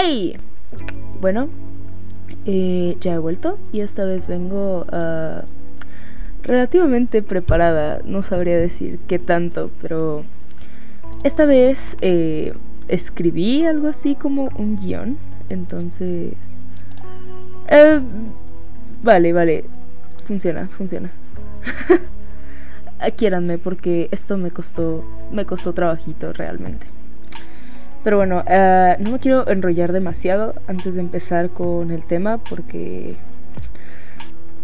¡Ey! 0.00 0.36
Bueno, 1.20 1.48
eh, 2.46 2.96
ya 3.00 3.14
he 3.14 3.18
vuelto 3.18 3.58
y 3.72 3.80
esta 3.80 4.04
vez 4.04 4.28
vengo 4.28 4.86
uh, 4.92 5.42
relativamente 6.44 7.20
preparada. 7.20 8.00
No 8.04 8.22
sabría 8.22 8.58
decir 8.58 9.00
qué 9.08 9.18
tanto, 9.18 9.72
pero 9.82 10.24
esta 11.24 11.46
vez 11.46 11.96
eh, 12.00 12.54
escribí 12.86 13.64
algo 13.64 13.88
así 13.88 14.14
como 14.14 14.50
un 14.56 14.76
guion. 14.76 15.18
Entonces... 15.48 16.34
Eh, 17.68 18.00
vale, 19.02 19.32
vale. 19.32 19.64
Funciona, 20.24 20.68
funciona. 20.68 21.10
Quiéranme 23.16 23.58
porque 23.58 24.08
esto 24.12 24.36
me 24.36 24.52
costó, 24.52 25.04
me 25.32 25.44
costó 25.44 25.72
trabajito 25.72 26.32
realmente. 26.32 26.86
Pero 28.08 28.16
bueno, 28.16 28.38
uh, 28.38 29.02
no 29.02 29.10
me 29.10 29.18
quiero 29.18 29.46
enrollar 29.50 29.92
demasiado 29.92 30.54
antes 30.66 30.94
de 30.94 31.02
empezar 31.02 31.50
con 31.50 31.90
el 31.90 32.04
tema 32.04 32.38
porque 32.38 33.16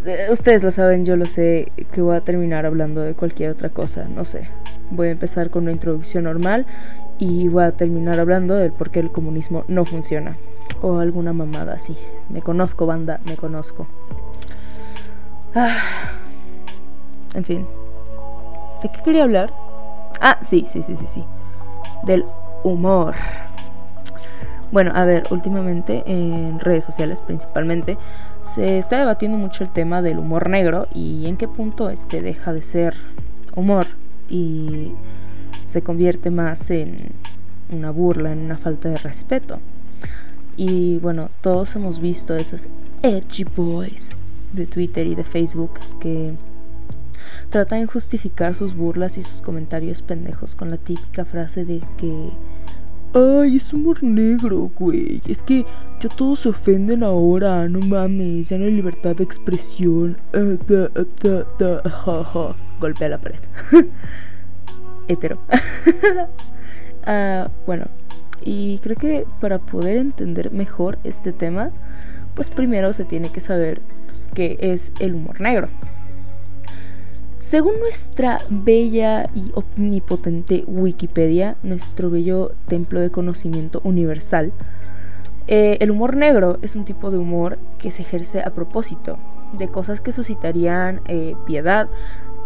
eh, 0.07 0.29
ustedes 0.31 0.63
lo 0.63 0.71
saben, 0.71 1.05
yo 1.05 1.17
lo 1.17 1.27
sé, 1.27 1.71
que 1.93 2.01
voy 2.01 2.17
a 2.17 2.23
terminar 2.23 2.65
hablando 2.65 3.03
de 3.03 3.13
cualquier 3.13 3.51
otra 3.51 3.69
cosa, 3.69 4.09
no 4.09 4.25
sé. 4.25 4.49
Voy 4.91 5.09
a 5.09 5.11
empezar 5.11 5.51
con 5.51 5.65
una 5.65 5.73
introducción 5.73 6.25
normal 6.25 6.65
y 7.19 7.49
voy 7.49 7.65
a 7.65 7.73
terminar 7.73 8.19
hablando 8.19 8.55
del 8.55 8.73
por 8.73 8.89
qué 8.89 9.01
el 9.01 9.13
comunismo 9.13 9.67
no 9.69 9.85
funciona. 9.85 10.39
O 10.81 11.01
alguna 11.01 11.35
mamada 11.35 11.75
así. 11.75 11.99
Me 12.31 12.41
conozco, 12.41 12.87
banda, 12.87 13.21
me 13.27 13.37
conozco. 13.37 13.87
Ah. 15.55 15.77
En 17.35 17.45
fin. 17.45 17.67
¿De 18.83 18.89
qué 18.89 19.03
quería 19.03 19.25
hablar? 19.25 19.53
Ah, 20.19 20.39
sí, 20.41 20.65
sí, 20.67 20.83
sí, 20.83 20.97
sí, 20.97 21.07
sí. 21.07 21.25
Del 22.07 22.25
humor. 22.65 23.15
Bueno, 24.73 24.91
a 24.95 25.05
ver, 25.05 25.29
últimamente 25.31 26.03
en 26.07 26.59
redes 26.59 26.85
sociales 26.85 27.21
principalmente 27.21 27.97
se 28.43 28.79
está 28.79 28.99
debatiendo 28.99 29.39
mucho 29.39 29.63
el 29.63 29.71
tema 29.71 30.03
del 30.03 30.19
humor 30.19 30.51
negro 30.51 30.89
y 30.93 31.27
en 31.27 31.37
qué 31.37 31.47
punto 31.47 31.91
este 31.91 32.21
deja 32.23 32.53
de 32.53 32.63
ser 32.63 32.95
humor 33.55 33.87
y 34.29 34.93
se 35.67 35.83
convierte 35.83 36.31
más 36.31 36.71
en 36.71 37.13
una 37.71 37.91
burla, 37.91 38.33
en 38.33 38.41
una 38.41 38.57
falta 38.57 38.89
de 38.89 38.99
respeto. 38.99 39.61
Y 40.57 40.99
bueno, 40.99 41.31
todos 41.41 41.77
hemos 41.77 42.01
visto 42.01 42.37
esos 42.37 42.67
edgy 43.03 43.45
boys 43.45 44.11
de 44.53 44.67
Twitter 44.67 45.07
y 45.07 45.15
de 45.15 45.25
Facebook 45.25 45.79
que 46.01 46.35
tratan 47.55 47.83
de 47.83 47.87
justificar 47.87 48.53
sus 48.57 48.75
burlas 48.75 49.17
y 49.17 49.23
sus 49.23 49.41
comentarios 49.41 50.03
pendejos 50.03 50.57
con 50.57 50.73
la 50.73 50.77
típica 50.77 51.25
frase 51.25 51.65
de 51.65 51.81
que 51.97 52.31
Ay, 53.15 53.59
es 53.59 53.73
humor 53.73 54.03
negro, 54.03 54.73
güey. 54.77 55.23
Es 55.25 55.41
que 55.45 55.65
ya 56.01 56.09
todos 56.09 56.41
se 56.41 56.49
ofenden 56.49 57.05
ahora. 57.05 57.69
No 57.69 57.79
mames, 57.79 58.49
ya 58.49 58.59
no 58.59 58.65
hay 58.65 58.73
libertad 58.73 59.15
de 59.15 59.23
expresión. 59.23 60.17
Golpea 62.81 63.09
la 63.09 63.19
pared. 63.19 63.39
Hetero. 65.07 65.39
uh, 67.07 67.49
bueno, 67.69 67.87
y 68.43 68.79
creo 68.79 68.97
que 68.97 69.27
para 69.41 69.61
poder 69.61 69.99
entender 69.99 70.51
mejor 70.51 70.99
este 71.05 71.31
tema, 71.31 71.71
pues 72.35 72.51
primero 72.51 72.93
se 72.93 73.05
tiene 73.05 73.31
que 73.31 73.41
saber 73.41 73.81
pues, 74.09 74.27
qué 74.35 74.57
es 74.59 74.91
el 74.99 75.15
humor 75.15 75.41
negro. 75.41 75.69
Según 77.45 77.79
nuestra 77.79 78.41
bella 78.49 79.29
y 79.35 79.53
omnipotente 79.53 80.65
Wikipedia, 80.67 81.57
nuestro 81.63 82.09
bello 82.09 82.53
templo 82.69 83.01
de 83.01 83.11
conocimiento 83.11 83.83
universal, 83.85 84.51
eh, 85.47 85.77
el 85.81 85.91
humor 85.91 86.17
negro 86.17 86.59
es 86.63 86.75
un 86.75 86.87
tipo 86.87 87.11
de 87.11 87.19
humor 87.19 87.59
que 87.79 87.91
se 87.91 88.01
ejerce 88.01 88.41
a 88.41 88.49
propósito 88.49 89.19
de 89.59 89.69
cosas 89.69 90.01
que 90.01 90.11
suscitarían 90.11 91.03
eh, 91.07 91.37
piedad, 91.45 91.91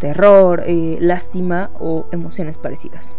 terror, 0.00 0.64
eh, 0.66 0.98
lástima 1.00 1.70
o 1.78 2.06
emociones 2.10 2.58
parecidas. 2.58 3.14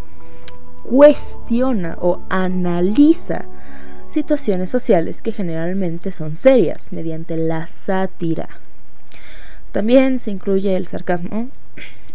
Cuestiona 0.84 1.98
o 2.02 2.20
analiza 2.28 3.46
situaciones 4.10 4.70
sociales 4.70 5.22
que 5.22 5.32
generalmente 5.32 6.12
son 6.12 6.36
serias 6.36 6.92
mediante 6.92 7.38
la 7.38 7.68
sátira. 7.68 8.50
También 9.72 10.20
se 10.20 10.32
incluye 10.32 10.76
el 10.76 10.88
sarcasmo 10.88 11.48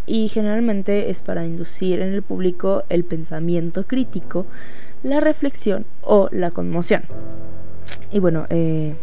y 0.07 0.29
generalmente 0.29 1.11
es 1.11 1.21
para 1.21 1.47
inducir 1.47 2.01
en 2.01 2.13
el 2.13 2.23
público 2.23 2.85
el 2.89 3.05
pensamiento 3.05 3.85
crítico, 3.85 4.47
la 5.03 5.21
reflexión 5.21 5.87
o 6.03 6.29
la 6.31 6.51
conmoción. 6.51 7.05
Y 8.11 8.19
bueno, 8.19 8.47
eh, 8.51 8.95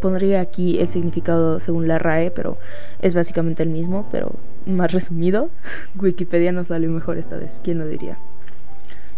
pondría 0.00 0.40
aquí 0.40 0.78
el 0.78 0.88
significado 0.88 1.60
según 1.60 1.88
la 1.88 1.98
RAE, 1.98 2.30
pero 2.30 2.58
es 3.00 3.14
básicamente 3.14 3.62
el 3.62 3.70
mismo, 3.70 4.08
pero 4.10 4.32
más 4.66 4.92
resumido. 4.92 5.50
Wikipedia 5.98 6.52
nos 6.52 6.68
sale 6.68 6.88
mejor 6.88 7.18
esta 7.18 7.36
vez, 7.36 7.60
¿quién 7.62 7.78
lo 7.78 7.86
diría? 7.86 8.18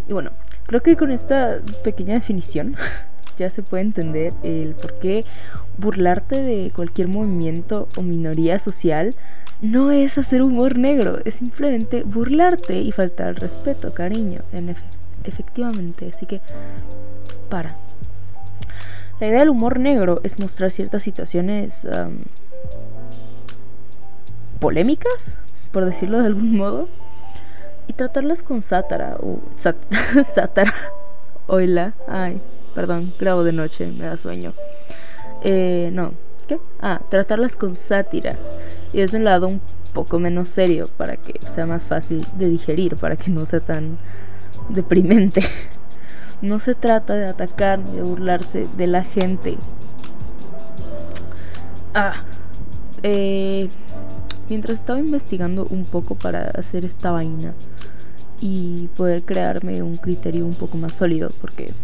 Y 0.08 0.12
bueno, 0.12 0.30
creo 0.66 0.82
que 0.82 0.96
con 0.96 1.10
esta 1.10 1.58
pequeña 1.84 2.14
definición 2.14 2.76
ya 3.38 3.50
se 3.50 3.62
puede 3.62 3.82
entender 3.82 4.32
el 4.42 4.74
por 4.74 4.98
qué 4.98 5.24
burlarte 5.78 6.36
de 6.36 6.72
cualquier 6.74 7.08
movimiento 7.08 7.88
o 7.96 8.02
minoría 8.02 8.58
social 8.58 9.14
no 9.62 9.90
es 9.90 10.16
hacer 10.16 10.42
humor 10.42 10.78
negro, 10.78 11.18
es 11.24 11.34
simplemente 11.34 12.02
burlarte 12.02 12.80
y 12.80 12.92
faltar 12.92 13.28
al 13.28 13.36
respeto, 13.36 13.92
cariño, 13.92 14.42
en 14.52 14.74
efectivamente. 15.24 16.10
Así 16.14 16.26
que, 16.26 16.40
para. 17.48 17.76
La 19.20 19.26
idea 19.26 19.40
del 19.40 19.50
humor 19.50 19.78
negro 19.78 20.20
es 20.24 20.38
mostrar 20.38 20.70
ciertas 20.70 21.02
situaciones 21.02 21.86
polémicas, 24.60 25.36
por 25.72 25.84
decirlo 25.84 26.20
de 26.20 26.26
algún 26.26 26.56
modo, 26.56 26.88
y 27.86 27.92
tratarlas 27.92 28.42
con 28.42 28.62
sátara 28.62 29.16
o 29.20 29.40
sátara. 30.34 30.74
Oila, 31.48 31.94
ay, 32.06 32.40
perdón, 32.74 33.12
grabo 33.18 33.44
de 33.44 33.52
noche, 33.52 33.86
me 33.88 34.06
da 34.06 34.16
sueño. 34.16 34.54
Eh, 35.42 35.90
no, 35.92 36.12
¿qué? 36.46 36.58
Ah, 36.80 37.00
tratarlas 37.10 37.56
con 37.56 37.74
sátira. 37.74 38.36
Y 38.92 39.00
es 39.00 39.14
un 39.14 39.24
lado 39.24 39.48
un 39.48 39.60
poco 39.92 40.18
menos 40.18 40.48
serio 40.48 40.88
para 40.96 41.16
que 41.16 41.40
sea 41.48 41.66
más 41.66 41.84
fácil 41.84 42.26
de 42.34 42.48
digerir, 42.48 42.96
para 42.96 43.16
que 43.16 43.30
no 43.30 43.46
sea 43.46 43.60
tan 43.60 43.98
deprimente. 44.68 45.42
No 46.42 46.58
se 46.58 46.74
trata 46.74 47.16
de 47.16 47.26
atacar 47.26 47.80
ni 47.80 47.96
de 47.96 48.02
burlarse 48.02 48.66
de 48.78 48.86
la 48.86 49.04
gente. 49.04 49.58
Ah, 51.92 52.22
eh, 53.02 53.68
mientras 54.48 54.78
estaba 54.78 54.98
investigando 54.98 55.66
un 55.68 55.84
poco 55.84 56.14
para 56.14 56.44
hacer 56.50 56.86
esta 56.86 57.10
vaina 57.10 57.52
y 58.40 58.88
poder 58.96 59.22
crearme 59.24 59.82
un 59.82 59.98
criterio 59.98 60.46
un 60.46 60.54
poco 60.54 60.78
más 60.78 60.94
sólido, 60.94 61.30
porque 61.42 61.74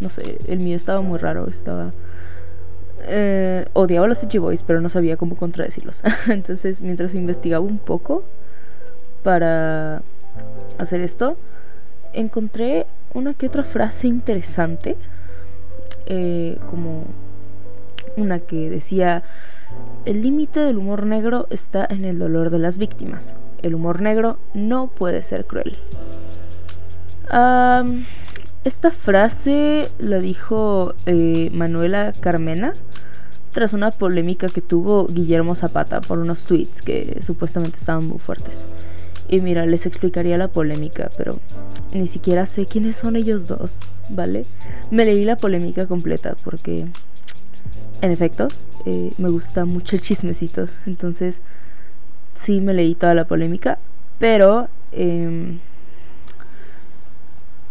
no 0.00 0.08
sé, 0.08 0.38
el 0.46 0.60
mío 0.60 0.76
estaba 0.76 1.00
muy 1.00 1.18
raro, 1.18 1.48
estaba 1.48 1.92
eh, 3.06 3.66
odiaba 3.72 4.06
a 4.06 4.08
los 4.08 4.22
Edgy 4.22 4.38
Boys, 4.38 4.62
pero 4.62 4.80
no 4.80 4.88
sabía 4.88 5.16
cómo 5.16 5.36
contradecirlos. 5.36 6.02
Entonces, 6.28 6.80
mientras 6.80 7.14
investigaba 7.14 7.64
un 7.64 7.78
poco 7.78 8.24
para 9.22 10.02
hacer 10.78 11.00
esto, 11.00 11.36
encontré 12.12 12.86
una 13.12 13.34
que 13.34 13.46
otra 13.46 13.64
frase 13.64 14.06
interesante, 14.06 14.96
eh, 16.06 16.58
como 16.70 17.04
una 18.16 18.40
que 18.40 18.70
decía, 18.70 19.22
el 20.04 20.22
límite 20.22 20.60
del 20.60 20.78
humor 20.78 21.06
negro 21.06 21.46
está 21.50 21.86
en 21.88 22.04
el 22.04 22.18
dolor 22.18 22.50
de 22.50 22.58
las 22.58 22.78
víctimas. 22.78 23.36
El 23.62 23.74
humor 23.74 24.00
negro 24.00 24.38
no 24.52 24.88
puede 24.88 25.22
ser 25.22 25.46
cruel. 25.46 25.78
esta 28.64 28.90
frase 28.90 29.90
la 29.98 30.18
dijo 30.18 30.94
eh, 31.06 31.50
Manuela 31.52 32.14
Carmena 32.20 32.74
tras 33.54 33.72
una 33.72 33.92
polémica 33.92 34.48
que 34.48 34.60
tuvo 34.60 35.06
Guillermo 35.06 35.54
Zapata 35.54 36.00
por 36.00 36.18
unos 36.18 36.44
tweets 36.44 36.82
que 36.82 37.18
supuestamente 37.22 37.78
estaban 37.78 38.04
muy 38.04 38.18
fuertes. 38.18 38.66
Y 39.28 39.40
mira, 39.40 39.64
les 39.64 39.86
explicaría 39.86 40.36
la 40.36 40.48
polémica, 40.48 41.12
pero 41.16 41.38
ni 41.92 42.08
siquiera 42.08 42.46
sé 42.46 42.66
quiénes 42.66 42.96
son 42.96 43.14
ellos 43.14 43.46
dos, 43.46 43.78
¿vale? 44.08 44.44
Me 44.90 45.04
leí 45.04 45.24
la 45.24 45.36
polémica 45.36 45.86
completa 45.86 46.36
porque, 46.42 46.88
en 48.00 48.10
efecto, 48.10 48.48
eh, 48.86 49.12
me 49.18 49.28
gusta 49.28 49.64
mucho 49.64 49.94
el 49.94 50.02
chismecito. 50.02 50.66
Entonces, 50.84 51.40
sí 52.34 52.60
me 52.60 52.74
leí 52.74 52.96
toda 52.96 53.14
la 53.14 53.24
polémica, 53.24 53.78
pero... 54.18 54.68
Em, 54.90 55.60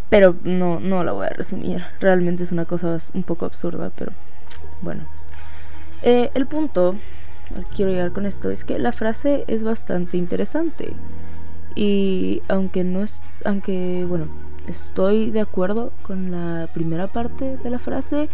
pero 0.09 0.35
no, 0.43 0.79
no 0.79 1.03
la 1.03 1.11
voy 1.11 1.25
a 1.25 1.31
resumir. 1.31 1.83
Realmente 1.99 2.43
es 2.43 2.53
una 2.53 2.63
cosa 2.63 2.99
un 3.13 3.23
poco 3.23 3.45
absurda, 3.45 3.91
pero 3.97 4.13
bueno. 4.81 5.03
Eh, 6.03 6.31
el 6.33 6.45
punto 6.45 6.95
al 7.55 7.65
que 7.65 7.75
quiero 7.75 7.91
llegar 7.91 8.11
con 8.11 8.25
esto 8.25 8.51
es 8.51 8.65
que 8.65 8.77
la 8.77 8.91
frase 8.91 9.45
es 9.47 9.63
bastante 9.63 10.17
interesante. 10.17 10.93
Y 11.75 12.41
aunque 12.47 12.83
no 12.83 13.03
es. 13.03 13.21
Aunque, 13.45 14.05
bueno, 14.07 14.27
estoy 14.67 15.31
de 15.31 15.41
acuerdo 15.41 15.91
con 16.03 16.31
la 16.31 16.67
primera 16.73 17.07
parte 17.07 17.57
de 17.57 17.69
la 17.69 17.79
frase. 17.79 18.29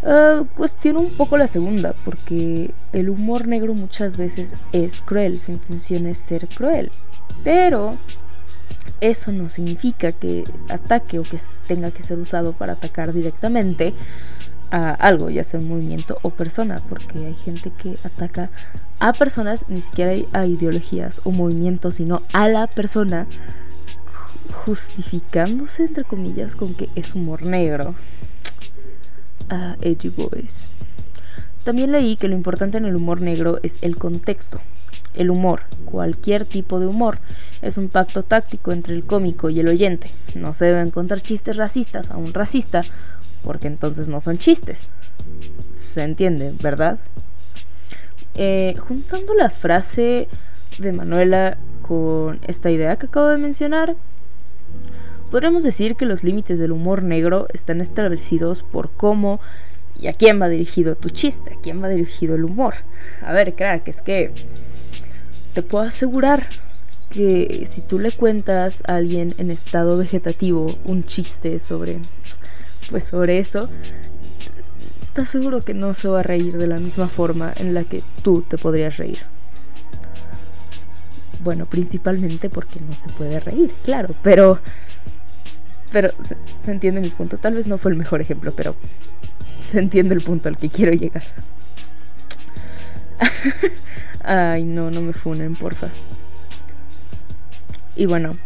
Uh, 0.00 0.44
cuestiono 0.54 1.00
un 1.00 1.16
poco 1.16 1.36
la 1.36 1.48
segunda, 1.48 1.92
porque 2.04 2.72
el 2.92 3.08
humor 3.08 3.48
negro 3.48 3.74
muchas 3.74 4.16
veces 4.16 4.54
es 4.70 5.00
cruel, 5.00 5.40
su 5.40 5.50
intención 5.50 6.06
es 6.06 6.18
ser 6.18 6.46
cruel. 6.46 6.92
Pero 7.42 7.96
eso 9.00 9.32
no 9.32 9.48
significa 9.48 10.12
que 10.12 10.44
ataque 10.68 11.18
o 11.18 11.22
que 11.22 11.38
tenga 11.66 11.90
que 11.90 12.02
ser 12.02 12.18
usado 12.18 12.52
para 12.52 12.74
atacar 12.74 13.12
directamente 13.12 13.92
a 14.70 14.90
algo, 14.92 15.30
ya 15.30 15.44
sea 15.44 15.60
un 15.60 15.68
movimiento 15.68 16.18
o 16.22 16.30
persona, 16.30 16.80
porque 16.88 17.26
hay 17.26 17.34
gente 17.34 17.70
que 17.70 17.96
ataca 18.04 18.50
a 18.98 19.12
personas, 19.12 19.64
ni 19.68 19.80
siquiera 19.80 20.12
a 20.32 20.46
ideologías 20.46 21.20
o 21.24 21.30
movimientos, 21.30 21.96
sino 21.96 22.22
a 22.32 22.48
la 22.48 22.66
persona, 22.66 23.26
justificándose, 24.64 25.84
entre 25.84 26.04
comillas, 26.04 26.56
con 26.56 26.74
que 26.74 26.88
es 26.94 27.14
humor 27.14 27.42
negro. 27.42 27.94
A 29.50 29.76
Edgy 29.80 30.10
Boys. 30.10 30.68
También 31.64 31.92
leí 31.92 32.16
que 32.16 32.28
lo 32.28 32.34
importante 32.34 32.78
en 32.78 32.84
el 32.84 32.96
humor 32.96 33.20
negro 33.20 33.60
es 33.62 33.82
el 33.82 33.96
contexto. 33.96 34.60
El 35.14 35.30
humor, 35.30 35.62
cualquier 35.84 36.44
tipo 36.44 36.80
de 36.80 36.86
humor, 36.86 37.18
es 37.62 37.76
un 37.76 37.88
pacto 37.88 38.22
táctico 38.22 38.72
entre 38.72 38.94
el 38.94 39.04
cómico 39.04 39.50
y 39.50 39.60
el 39.60 39.68
oyente. 39.68 40.10
No 40.34 40.54
se 40.54 40.66
deben 40.66 40.90
contar 40.90 41.20
chistes 41.20 41.56
racistas 41.56 42.10
a 42.10 42.16
un 42.16 42.34
racista, 42.34 42.82
porque 43.42 43.66
entonces 43.66 44.08
no 44.08 44.20
son 44.20 44.38
chistes. 44.38 44.88
Se 45.74 46.02
entiende, 46.02 46.52
¿verdad? 46.60 46.98
Eh, 48.34 48.76
juntando 48.78 49.34
la 49.34 49.50
frase 49.50 50.28
de 50.78 50.92
Manuela 50.92 51.58
con 51.82 52.38
esta 52.46 52.70
idea 52.70 52.96
que 52.96 53.06
acabo 53.06 53.26
de 53.28 53.38
mencionar, 53.38 53.96
podríamos 55.30 55.64
decir 55.64 55.96
que 55.96 56.06
los 56.06 56.22
límites 56.22 56.58
del 56.58 56.72
humor 56.72 57.02
negro 57.02 57.48
están 57.52 57.80
establecidos 57.80 58.62
por 58.62 58.90
cómo 58.90 59.40
y 60.00 60.06
a 60.06 60.12
quién 60.12 60.40
va 60.40 60.48
dirigido 60.48 60.94
tu 60.94 61.10
chiste, 61.10 61.54
a 61.54 61.60
quién 61.60 61.82
va 61.82 61.88
dirigido 61.88 62.36
el 62.36 62.44
humor. 62.44 62.74
A 63.22 63.32
ver, 63.32 63.54
crack, 63.54 63.88
es 63.88 64.02
que 64.02 64.32
te 65.54 65.62
puedo 65.62 65.84
asegurar 65.84 66.46
que 67.10 67.66
si 67.68 67.80
tú 67.80 67.98
le 67.98 68.12
cuentas 68.12 68.82
a 68.86 68.96
alguien 68.96 69.34
en 69.38 69.50
estado 69.50 69.96
vegetativo 69.96 70.78
un 70.84 71.04
chiste 71.04 71.58
sobre 71.58 71.98
pues 72.90 73.04
sobre 73.04 73.38
eso, 73.38 73.68
te 75.14 75.22
aseguro 75.22 75.60
que 75.60 75.74
no 75.74 75.94
se 75.94 76.08
va 76.08 76.20
a 76.20 76.22
reír 76.22 76.56
de 76.56 76.66
la 76.66 76.78
misma 76.78 77.08
forma 77.08 77.52
en 77.56 77.74
la 77.74 77.84
que 77.84 78.02
tú 78.22 78.42
te 78.42 78.58
podrías 78.58 78.96
reír. 78.96 79.18
Bueno, 81.40 81.66
principalmente 81.66 82.50
porque 82.50 82.80
no 82.80 82.94
se 82.94 83.08
puede 83.14 83.40
reír, 83.40 83.72
claro, 83.84 84.14
pero 84.22 84.58
pero 85.92 86.10
se, 86.64 86.70
entiende 86.70 87.00
mi 87.00 87.08
punto. 87.08 87.38
Tal 87.38 87.54
vez 87.54 87.66
no 87.66 87.78
fue 87.78 87.90
el 87.90 87.96
mejor 87.96 88.20
ejemplo, 88.20 88.52
pero 88.54 88.76
se 89.60 89.78
entiende 89.78 90.14
el 90.14 90.20
punto 90.20 90.48
al 90.48 90.58
que 90.58 90.68
quiero 90.68 90.92
llegar. 90.92 91.24
Ay, 94.22 94.64
no, 94.64 94.90
no 94.90 95.00
me 95.00 95.12
funen, 95.12 95.54
porfa. 95.54 95.88
Y 97.96 98.06
bueno, 98.06 98.36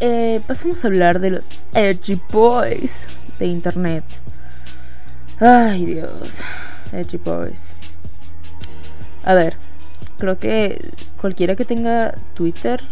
eh, 0.00 0.40
pasamos 0.46 0.84
a 0.84 0.88
hablar 0.88 1.20
de 1.20 1.30
los 1.30 1.46
Edgy 1.72 2.20
Boys 2.30 3.06
de 3.38 3.46
internet. 3.46 4.04
Ay, 5.40 5.86
Dios. 5.86 6.40
Edgy 6.92 7.16
Boys. 7.16 7.74
A 9.24 9.34
ver, 9.34 9.56
creo 10.18 10.38
que 10.38 10.90
cualquiera 11.20 11.56
que 11.56 11.64
tenga 11.64 12.14
Twitter, 12.34 12.82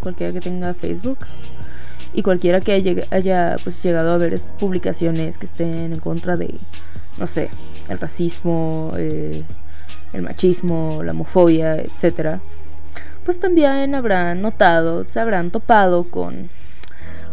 cualquiera 0.00 0.32
que 0.32 0.40
tenga 0.40 0.74
Facebook 0.74 1.18
y 2.14 2.22
cualquiera 2.22 2.60
que 2.60 2.72
haya, 3.10 3.56
pues, 3.62 3.82
llegado 3.82 4.12
a 4.12 4.18
ver 4.18 4.38
publicaciones 4.58 5.38
que 5.38 5.46
estén 5.46 5.92
en 5.92 6.00
contra 6.00 6.36
de, 6.36 6.54
no 7.18 7.26
sé, 7.26 7.48
el 7.88 7.98
racismo, 7.98 8.94
eh, 8.96 9.44
el 10.12 10.22
machismo, 10.22 11.02
la 11.02 11.12
homofobia, 11.12 11.76
etcétera, 11.76 12.40
pues 13.24 13.38
también 13.38 13.94
habrán 13.94 14.42
notado, 14.42 15.06
se 15.08 15.20
habrán 15.20 15.50
topado 15.50 16.04
con 16.04 16.50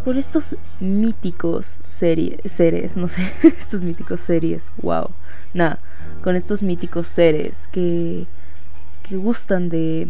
con 0.03 0.17
estos 0.17 0.55
míticos 0.79 1.81
seres, 1.85 2.95
no 2.95 3.07
sé, 3.07 3.31
estos 3.59 3.83
míticos 3.83 4.21
series, 4.21 4.69
wow, 4.81 5.09
nada, 5.53 5.79
con 6.23 6.35
estos 6.35 6.63
míticos 6.63 7.07
seres 7.07 7.67
que, 7.71 8.25
que 9.03 9.17
gustan 9.17 9.69
de 9.69 10.09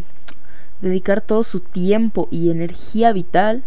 dedicar 0.80 1.20
todo 1.20 1.42
su 1.44 1.60
tiempo 1.60 2.28
y 2.30 2.50
energía 2.50 3.12
vital 3.12 3.62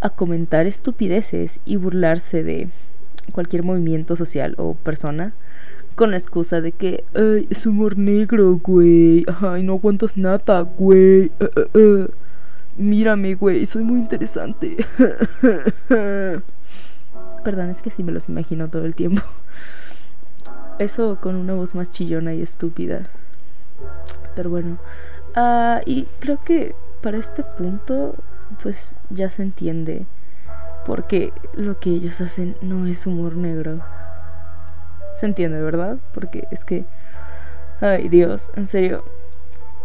a 0.00 0.10
comentar 0.10 0.66
estupideces 0.66 1.60
y 1.64 1.76
burlarse 1.76 2.42
de 2.42 2.68
cualquier 3.32 3.62
movimiento 3.62 4.16
social 4.16 4.54
o 4.58 4.74
persona 4.74 5.34
con 5.94 6.10
la 6.10 6.16
excusa 6.16 6.60
de 6.60 6.72
que, 6.72 7.04
ay, 7.14 7.46
es 7.50 7.66
humor 7.66 7.98
negro, 7.98 8.58
güey. 8.62 9.24
Ay, 9.40 9.62
no 9.62 9.74
aguantas 9.74 10.16
nada, 10.16 10.60
güey. 10.62 11.30
Uh, 11.40 11.78
uh, 11.78 11.78
uh. 11.78 12.08
Mírame, 12.76 13.34
güey, 13.34 13.66
soy 13.66 13.84
muy 13.84 13.98
interesante. 13.98 14.76
Perdón, 17.44 17.70
es 17.70 17.82
que 17.82 17.90
así 17.90 18.02
me 18.02 18.12
los 18.12 18.28
imagino 18.28 18.68
todo 18.68 18.84
el 18.84 18.94
tiempo. 18.94 19.22
Eso 20.78 21.18
con 21.20 21.36
una 21.36 21.54
voz 21.54 21.74
más 21.74 21.90
chillona 21.90 22.32
y 22.34 22.42
estúpida. 22.42 23.02
Pero 24.34 24.50
bueno. 24.50 24.78
Uh, 25.36 25.80
y 25.84 26.06
creo 26.20 26.42
que 26.42 26.74
para 27.02 27.18
este 27.18 27.44
punto, 27.44 28.14
pues 28.62 28.94
ya 29.10 29.30
se 29.30 29.42
entiende. 29.42 30.06
Porque 30.86 31.32
lo 31.54 31.78
que 31.78 31.90
ellos 31.90 32.20
hacen 32.20 32.56
no 32.62 32.86
es 32.86 33.06
humor 33.06 33.36
negro. 33.36 33.80
Se 35.20 35.26
entiende, 35.26 35.60
¿verdad? 35.60 35.98
Porque 36.14 36.48
es 36.50 36.64
que, 36.64 36.86
ay 37.82 38.08
Dios, 38.08 38.48
en 38.56 38.66
serio, 38.66 39.04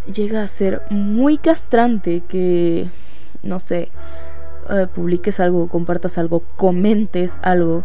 llega 0.06 0.42
a 0.42 0.48
ser 0.48 0.82
muy 0.90 1.38
castrante 1.38 2.24
que, 2.26 2.88
no 3.44 3.60
sé, 3.60 3.90
eh, 4.70 4.88
publiques 4.96 5.42
algo, 5.42 5.68
compartas 5.68 6.18
algo, 6.18 6.42
comentes 6.56 7.38
algo 7.42 7.84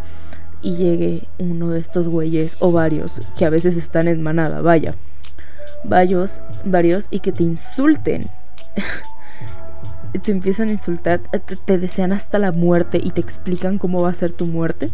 y 0.62 0.76
llegue 0.76 1.26
uno 1.38 1.70
de 1.70 1.80
estos 1.80 2.06
güeyes 2.06 2.56
o 2.60 2.70
varios 2.70 3.20
que 3.36 3.46
a 3.46 3.50
veces 3.50 3.76
están 3.76 4.06
en 4.06 4.22
manada, 4.22 4.60
vaya. 4.60 4.94
Varios, 5.82 6.40
varios 6.64 7.08
y 7.10 7.18
que 7.18 7.32
te 7.32 7.42
insulten. 7.42 8.30
te 10.22 10.30
empiezan 10.30 10.68
a 10.68 10.72
insultar, 10.72 11.18
te 11.64 11.78
desean 11.78 12.12
hasta 12.12 12.38
la 12.38 12.52
muerte 12.52 13.00
y 13.02 13.10
te 13.10 13.20
explican 13.20 13.78
cómo 13.78 14.02
va 14.02 14.10
a 14.10 14.14
ser 14.14 14.30
tu 14.30 14.46
muerte. 14.46 14.92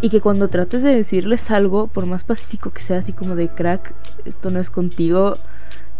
Y 0.00 0.10
que 0.10 0.20
cuando 0.20 0.48
trates 0.48 0.82
de 0.82 0.94
decirles 0.94 1.50
algo, 1.50 1.86
por 1.86 2.06
más 2.06 2.24
pacífico 2.24 2.70
que 2.70 2.82
sea, 2.82 2.98
así 2.98 3.12
como 3.12 3.34
de 3.34 3.48
crack, 3.48 3.94
esto 4.24 4.50
no 4.50 4.60
es 4.60 4.70
contigo, 4.70 5.38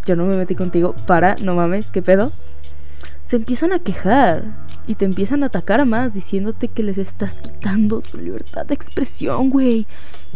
yo 0.07 0.17
no 0.17 0.25
me 0.25 0.37
metí 0.37 0.55
contigo, 0.55 0.95
para, 1.07 1.37
no 1.37 1.55
mames, 1.55 1.87
¿qué 1.89 2.03
pedo? 2.03 2.33
Se 3.23 3.37
empiezan 3.37 3.73
a 3.73 3.79
quejar 3.79 4.45
y 4.87 4.97
te 4.97 5.05
empiezan 5.05 5.43
a 5.43 5.47
atacar 5.47 5.85
más 5.87 6.15
diciéndote 6.15 6.69
que 6.69 6.83
les 6.83 6.99
estás 6.99 7.39
quitando 7.39 8.01
su 8.01 8.19
libertad 8.19 8.67
de 8.67 8.75
expresión, 8.75 9.51
güey. 9.51 9.87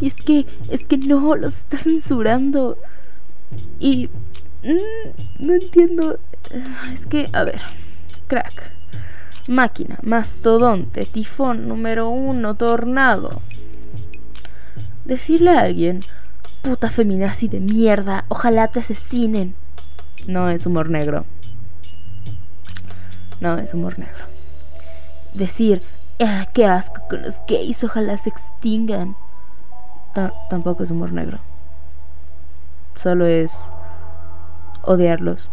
Y 0.01 0.07
es 0.07 0.17
que, 0.17 0.47
es 0.69 0.87
que 0.87 0.97
no, 0.97 1.35
los 1.35 1.59
estás 1.59 1.83
censurando. 1.83 2.79
Y... 3.81 4.09
Mm, 4.63 5.45
no 5.47 5.55
entiendo. 5.55 6.19
Es 6.93 7.07
que, 7.07 7.29
a 7.33 7.45
ver, 7.45 7.61
crack. 8.29 8.73
Máquina, 9.47 9.99
mastodonte, 10.03 11.05
tifón 11.05 11.69
número 11.69 12.09
uno, 12.09 12.55
tornado. 12.55 13.43
Decirle 15.05 15.51
a 15.51 15.61
alguien, 15.61 16.03
puta 16.63 16.89
feminazi 16.89 17.49
de 17.49 17.61
mierda, 17.61 18.25
ojalá 18.29 18.69
te 18.69 18.81
asesinen. 18.81 19.55
No 20.27 20.49
es 20.49 20.65
humor 20.65 20.89
negro. 20.89 21.27
No 23.41 23.59
es 23.59 23.75
humor 23.75 23.99
negro. 23.99 24.25
Decir, 25.35 25.83
ah, 26.25 26.47
qué 26.55 26.65
asco 26.65 27.03
con 27.11 27.21
los 27.21 27.43
gays, 27.47 27.85
ojalá 27.85 28.17
se 28.17 28.31
extingan. 28.31 29.15
tampoco 30.49 30.85
es 30.85 30.91
humor 30.91 31.13
negro. 31.13 31.41
Solo 32.95 33.27
es 33.27 33.71
odiarlos. 34.81 35.51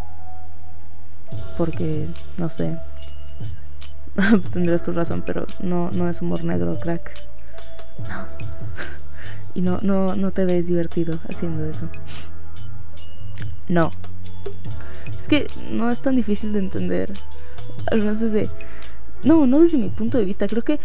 Porque, 1.57 2.07
no 2.37 2.47
sé, 2.47 2.77
Tendrás 4.51 4.83
tu 4.83 4.91
razón, 4.91 5.23
pero 5.25 5.47
no, 5.59 5.91
no 5.91 6.09
es 6.09 6.21
humor 6.21 6.43
negro, 6.43 6.79
crack. 6.79 7.11
No. 7.99 8.25
y 9.55 9.61
no, 9.61 9.79
no, 9.81 10.15
no 10.15 10.31
te 10.31 10.45
ves 10.45 10.67
divertido 10.67 11.19
haciendo 11.29 11.65
eso. 11.65 11.87
No. 13.67 13.91
Es 15.17 15.27
que 15.27 15.47
no 15.71 15.91
es 15.91 16.01
tan 16.01 16.15
difícil 16.15 16.53
de 16.53 16.59
entender. 16.59 17.13
Al 17.89 17.99
menos 17.99 18.19
desde. 18.19 18.49
No, 19.23 19.45
no 19.45 19.59
desde 19.59 19.77
mi 19.77 19.89
punto 19.89 20.17
de 20.17 20.25
vista. 20.25 20.47
Creo 20.47 20.63
que 20.63 20.79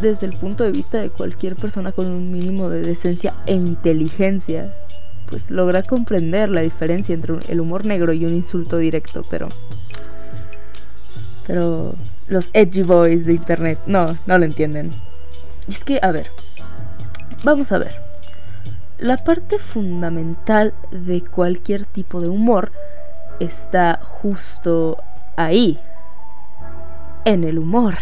desde 0.00 0.26
el 0.26 0.34
punto 0.34 0.64
de 0.64 0.70
vista 0.70 0.98
de 0.98 1.10
cualquier 1.10 1.56
persona 1.56 1.92
con 1.92 2.06
un 2.06 2.30
mínimo 2.30 2.68
de 2.68 2.82
decencia 2.82 3.34
e 3.46 3.54
inteligencia, 3.54 4.72
pues 5.28 5.50
logra 5.50 5.82
comprender 5.82 6.50
la 6.50 6.60
diferencia 6.60 7.14
entre 7.14 7.38
el 7.50 7.60
humor 7.60 7.84
negro 7.84 8.12
y 8.12 8.24
un 8.24 8.34
insulto 8.34 8.76
directo, 8.76 9.24
pero. 9.28 9.48
Pero 11.46 11.96
los 12.30 12.48
edgy 12.54 12.82
boys 12.82 13.26
de 13.26 13.34
internet. 13.34 13.78
No, 13.86 14.16
no 14.24 14.38
lo 14.38 14.44
entienden. 14.46 14.94
Y 15.66 15.72
es 15.72 15.84
que, 15.84 15.98
a 16.00 16.10
ver, 16.12 16.30
vamos 17.44 17.72
a 17.72 17.78
ver. 17.78 17.94
La 18.98 19.18
parte 19.18 19.58
fundamental 19.58 20.72
de 20.90 21.22
cualquier 21.22 21.84
tipo 21.84 22.20
de 22.20 22.28
humor 22.28 22.72
está 23.40 23.98
justo 24.02 24.98
ahí, 25.36 25.78
en 27.24 27.44
el 27.44 27.58
humor. 27.58 27.96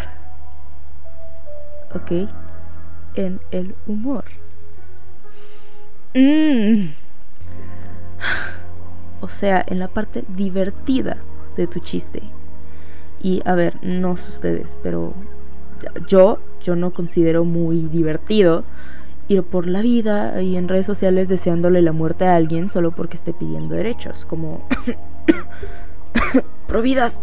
¿Ok? 1.95 2.29
En 3.15 3.41
el 3.51 3.75
humor. 3.87 4.25
Mm. 6.13 6.89
O 9.21 9.27
sea, 9.27 9.63
en 9.65 9.79
la 9.79 9.87
parte 9.87 10.23
divertida 10.27 11.17
de 11.55 11.67
tu 11.67 11.79
chiste. 11.79 12.21
Y 13.21 13.41
a 13.45 13.55
ver, 13.55 13.77
no 13.81 14.17
sé 14.17 14.31
ustedes, 14.31 14.77
pero 14.81 15.13
yo, 16.07 16.39
yo 16.61 16.75
no 16.75 16.91
considero 16.91 17.45
muy 17.45 17.83
divertido 17.83 18.63
ir 19.27 19.43
por 19.43 19.67
la 19.67 19.81
vida 19.81 20.41
y 20.41 20.55
en 20.55 20.67
redes 20.67 20.85
sociales 20.85 21.29
deseándole 21.29 21.81
la 21.81 21.91
muerte 21.91 22.25
a 22.25 22.35
alguien 22.35 22.69
solo 22.69 22.91
porque 22.91 23.15
esté 23.15 23.31
pidiendo 23.31 23.75
derechos, 23.75 24.25
como 24.25 24.67
providas. 26.67 27.21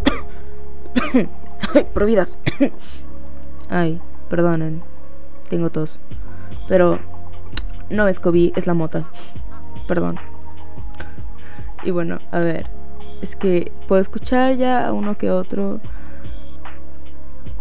providas. 1.95 2.39
Ay, 3.69 4.01
perdonen. 4.31 4.83
Tengo 5.49 5.71
tos. 5.71 6.01
Pero 6.69 7.01
no 7.91 8.09
es 8.09 8.21
COVID, 8.21 8.53
es 8.57 8.67
la 8.67 8.75
mota. 8.75 9.05
Perdón. 9.89 10.19
Y 11.83 11.91
bueno, 11.91 12.19
a 12.31 12.39
ver. 12.39 12.67
Es 13.23 13.37
que 13.37 13.73
puedo 13.89 14.01
escuchar 14.01 14.57
ya 14.57 14.87
a 14.87 14.93
uno 14.93 15.17
que 15.17 15.31
otro 15.31 15.81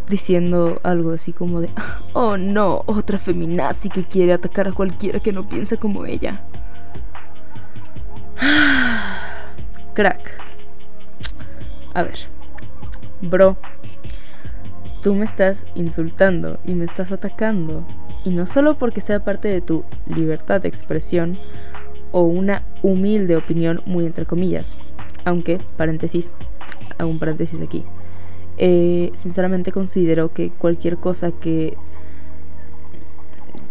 diciendo 0.09 0.79
algo 0.83 1.12
así 1.12 1.33
como 1.33 1.62
de, 1.62 1.69
oh 2.13 2.38
no, 2.38 2.83
otra 2.85 3.17
feminazi 3.17 3.89
que 3.89 4.03
quiere 4.03 4.33
atacar 4.33 4.67
a 4.67 4.74
cualquiera 4.74 5.19
que 5.19 5.31
no 5.33 5.47
piensa 5.47 5.77
como 5.77 6.05
ella. 6.05 6.41
Crack. 9.93 10.41
A 11.93 12.03
ver, 12.03 12.17
bro, 13.21 13.57
tú 15.01 15.15
me 15.15 15.25
estás 15.25 15.65
insultando 15.75 16.59
y 16.65 16.74
me 16.74 16.85
estás 16.85 17.12
atacando. 17.12 17.85
Y 18.25 18.31
no 18.31 18.45
solo 18.45 18.77
porque 18.77 19.01
sea 19.01 19.24
parte 19.24 19.47
de 19.47 19.62
tu 19.62 19.85
libertad 20.07 20.62
de 20.62 20.67
expresión 20.67 21.38
o 22.12 22.24
una 22.24 22.63
humilde 22.81 23.35
opinión 23.35 23.81
muy 23.85 24.05
entre 24.05 24.25
comillas. 24.25 24.75
Aunque, 25.25 25.60
paréntesis, 25.77 26.32
hago 26.98 27.10
un 27.10 27.20
paréntesis 27.20 27.60
aquí 27.62 27.84
eh, 28.58 29.12
sinceramente 29.15 29.74
considero 29.74 30.32
que 30.32 30.50
cualquier 30.50 30.98
cosa 30.98 31.32
que 31.32 31.75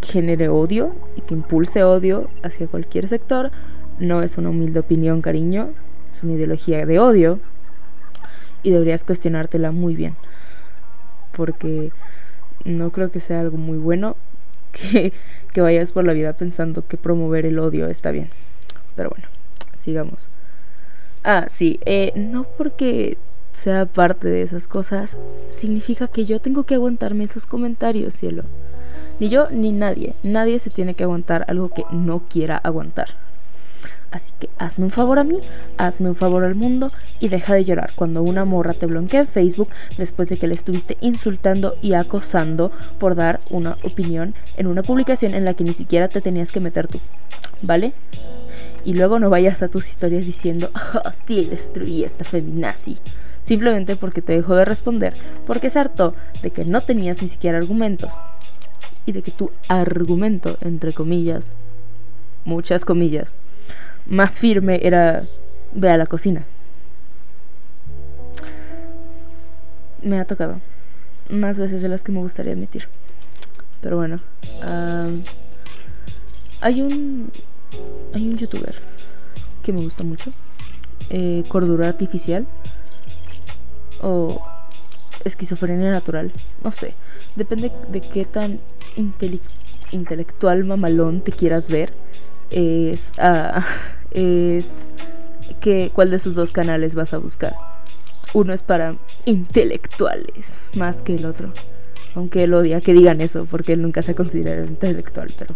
genere 0.03 0.49
odio 0.49 0.95
y 1.17 1.23
que 1.23 1.33
impulse 1.33 1.83
odio 1.83 2.29
hacia 2.43 2.67
cualquier 2.67 3.09
sector 3.09 3.51
no 3.99 4.23
es 4.23 4.37
una 4.37 4.51
humilde 4.51 4.81
opinión, 4.81 5.23
cariño, 5.23 5.71
es 6.13 6.23
una 6.23 6.35
ideología 6.35 6.85
de 6.85 6.99
odio 6.99 7.41
y 8.63 8.71
deberías 8.71 9.05
cuestionártela 9.05 9.71
muy 9.73 9.95
bien 9.95 10.17
porque 11.35 11.91
no 12.65 12.91
creo 12.91 13.11
que 13.11 13.21
sea 13.21 13.41
algo 13.41 13.57
muy 13.57 13.79
bueno 13.79 14.17
que, 14.73 15.15
que 15.53 15.61
vayas 15.63 15.93
por 15.93 16.05
la 16.05 16.13
vida 16.13 16.35
pensando 16.35 16.87
que 16.87 16.99
promover 16.99 17.47
el 17.47 17.59
odio 17.59 17.89
está 17.89 18.11
bien. 18.11 18.29
Pero 18.97 19.11
bueno, 19.11 19.27
sigamos. 19.77 20.29
Ah, 21.25 21.47
sí, 21.49 21.81
eh, 21.87 22.13
no 22.17 22.45
porque 22.45 23.17
sea 23.53 23.87
parte 23.87 24.29
de 24.29 24.43
esas 24.43 24.69
cosas, 24.69 25.17
significa 25.49 26.07
que 26.07 26.27
yo 26.27 26.39
tengo 26.39 26.65
que 26.65 26.75
aguantarme 26.75 27.25
esos 27.25 27.47
comentarios, 27.47 28.13
cielo. 28.13 28.43
Ni 29.21 29.31
yo 29.31 29.49
ni 29.51 29.73
nadie. 29.73 30.15
Nadie 30.23 30.59
se 30.59 30.69
tiene 30.69 30.95
que 30.95 31.05
aguantar 31.05 31.47
algo 31.49 31.71
que 31.71 31.85
no 31.91 32.25
quiera 32.29 32.59
aguantar. 32.59 33.09
Así 34.11 34.33
que 34.39 34.51
hazme 34.59 34.85
un 34.85 34.91
favor 34.91 35.19
a 35.19 35.25
mí, 35.25 35.41
hazme 35.79 36.11
un 36.11 36.15
favor 36.15 36.45
al 36.45 36.55
mundo 36.55 36.93
y 37.21 37.29
deja 37.31 37.55
de 37.55 37.65
llorar 37.65 37.95
cuando 37.97 38.23
una 38.23 38.45
morra 38.45 38.75
te 38.75 38.87
bloquea 38.87 39.21
en 39.21 39.27
Facebook 39.27 39.71
después 39.97 40.29
de 40.29 40.37
que 40.37 40.47
le 40.47 40.55
estuviste 40.55 40.99
insultando 41.01 41.77
y 41.81 41.95
acosando 41.95 42.71
por 43.01 43.15
dar 43.15 43.41
una 43.51 43.79
opinión 43.83 44.35
en 44.57 44.67
una 44.67 44.83
publicación 44.83 45.35
en 45.35 45.45
la 45.45 45.55
que 45.55 45.65
ni 45.65 45.73
siquiera 45.73 46.09
te 46.09 46.21
tenías 46.21 46.53
que 46.53 46.61
meter 46.61 46.87
tú. 46.87 47.01
¿Vale? 47.63 47.95
Y 48.85 48.95
luego 48.95 49.19
no 49.19 49.31
vayas 49.31 49.63
a 49.63 49.69
tus 49.69 49.89
historias 49.89 50.27
diciendo, 50.27 50.71
oh, 50.75 51.11
sí, 51.13 51.47
destruí 51.47 52.05
esta 52.05 52.25
feminazi 52.25 52.99
simplemente 53.45 53.95
porque 53.95 54.23
te 54.23 54.33
dejó 54.33 54.57
de 54.57 54.65
responder, 54.65 55.15
porque 55.47 55.71
se 55.71 55.79
hartó 55.79 56.15
de 56.43 56.51
que 56.51 56.65
no 56.65 56.83
tenías 56.83 57.23
ni 57.23 57.29
siquiera 57.29 57.59
argumentos 57.59 58.13
y 59.07 59.13
de 59.13 59.23
que 59.23 59.31
tu 59.31 59.53
argumento, 59.69 60.57
entre 60.63 60.93
comillas, 60.95 61.53
muchas 62.45 62.85
comillas, 62.85 63.37
más 64.07 64.41
firme 64.41 64.81
era 64.83 65.25
ve 65.73 65.91
a 65.91 65.97
la 65.97 66.07
cocina. 66.07 66.45
Me 70.03 70.19
ha 70.19 70.25
tocado 70.25 70.61
más 71.29 71.59
veces 71.59 71.83
de 71.83 71.89
las 71.89 72.03
que 72.03 72.13
me 72.13 72.21
gustaría 72.21 72.53
admitir. 72.53 72.89
Pero 73.81 73.99
bueno, 73.99 74.21
hay 76.61 76.81
un 76.83 77.31
hay 78.13 78.29
un 78.29 78.39
youtuber 78.39 78.75
que 79.63 79.73
me 79.73 79.81
gusta 79.81 80.03
mucho, 80.03 80.33
eh, 81.11 81.45
Cordura 81.49 81.89
Artificial 81.89 82.47
o 84.01 84.43
esquizofrenia 85.25 85.91
natural, 85.91 86.33
no 86.63 86.71
sé, 86.71 86.95
depende 87.37 87.73
de 87.89 88.01
qué 88.01 88.25
tan 88.25 88.61
intelectual 89.91 90.65
mamalón 90.65 91.23
te 91.23 91.33
quieras 91.33 91.69
ver, 91.69 91.93
es, 92.51 93.13
uh, 93.19 93.61
es 94.11 94.89
que, 95.61 95.91
cuál 95.95 96.11
de 96.11 96.19
sus 96.19 96.35
dos 96.35 96.53
canales 96.53 96.95
vas 96.95 97.13
a 97.13 97.19
buscar. 97.19 97.55
Uno 98.33 98.53
es 98.53 98.63
para 98.63 98.97
intelectuales, 99.27 100.61
más 100.75 101.03
que 101.03 101.15
el 101.15 101.25
otro. 101.25 101.53
Aunque 102.15 102.45
él 102.45 102.55
odia 102.55 102.81
que 102.81 102.93
digan 102.93 103.21
eso, 103.21 103.47
porque 103.51 103.73
él 103.73 103.83
nunca 103.83 104.03
se 104.03 104.13
ha 104.13 104.15
considerado 104.15 104.67
intelectual, 104.67 105.35
pero 105.39 105.55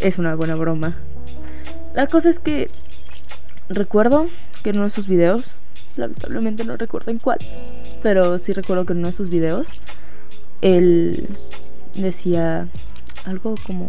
es 0.00 0.18
una 0.18 0.34
buena 0.34 0.54
broma. 0.54 0.96
La 1.96 2.08
cosa 2.08 2.28
es 2.28 2.38
que 2.38 2.68
recuerdo 3.70 4.26
que 4.62 4.68
en 4.68 4.76
uno 4.76 4.84
de 4.84 4.90
sus 4.90 5.08
videos 5.08 5.56
lamentablemente 5.96 6.62
no 6.62 6.76
recuerdo 6.76 7.10
en 7.10 7.16
cuál, 7.16 7.38
pero 8.02 8.38
sí 8.38 8.52
recuerdo 8.52 8.84
que 8.84 8.92
en 8.92 8.98
uno 8.98 9.06
de 9.06 9.12
sus 9.12 9.30
videos 9.30 9.70
él 10.60 11.38
decía 11.94 12.68
algo 13.24 13.54
como, 13.66 13.88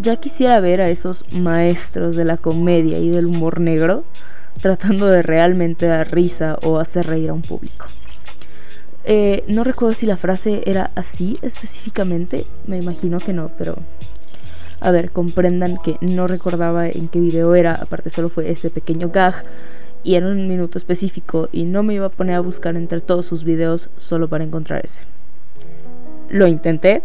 ya 0.00 0.16
quisiera 0.16 0.60
ver 0.60 0.80
a 0.80 0.88
esos 0.88 1.30
maestros 1.30 2.16
de 2.16 2.24
la 2.24 2.38
comedia 2.38 2.98
y 3.00 3.10
del 3.10 3.26
humor 3.26 3.60
negro 3.60 4.04
tratando 4.62 5.06
de 5.06 5.20
realmente 5.20 5.84
dar 5.84 6.10
risa 6.10 6.58
o 6.62 6.78
hacer 6.78 7.06
reír 7.06 7.28
a 7.28 7.34
un 7.34 7.42
público. 7.42 7.84
Eh, 9.04 9.44
no 9.46 9.62
recuerdo 9.62 9.92
si 9.92 10.06
la 10.06 10.16
frase 10.16 10.62
era 10.64 10.90
así 10.94 11.38
específicamente, 11.42 12.46
me 12.66 12.78
imagino 12.78 13.18
que 13.18 13.34
no, 13.34 13.50
pero 13.58 13.76
a 14.80 14.90
ver, 14.90 15.10
comprendan 15.10 15.78
que 15.82 15.96
no 16.00 16.26
recordaba 16.26 16.88
en 16.88 17.08
qué 17.08 17.20
video 17.20 17.54
era, 17.54 17.74
aparte 17.74 18.10
solo 18.10 18.28
fue 18.28 18.50
ese 18.50 18.70
pequeño 18.70 19.10
gag 19.10 19.44
y 20.02 20.14
en 20.14 20.24
un 20.24 20.48
minuto 20.48 20.78
específico 20.78 21.48
y 21.52 21.64
no 21.64 21.82
me 21.82 21.94
iba 21.94 22.06
a 22.06 22.10
poner 22.10 22.36
a 22.36 22.40
buscar 22.40 22.76
entre 22.76 23.00
todos 23.00 23.26
sus 23.26 23.44
videos 23.44 23.90
solo 23.96 24.28
para 24.28 24.44
encontrar 24.44 24.84
ese. 24.84 25.00
Lo 26.30 26.46
intenté. 26.46 27.02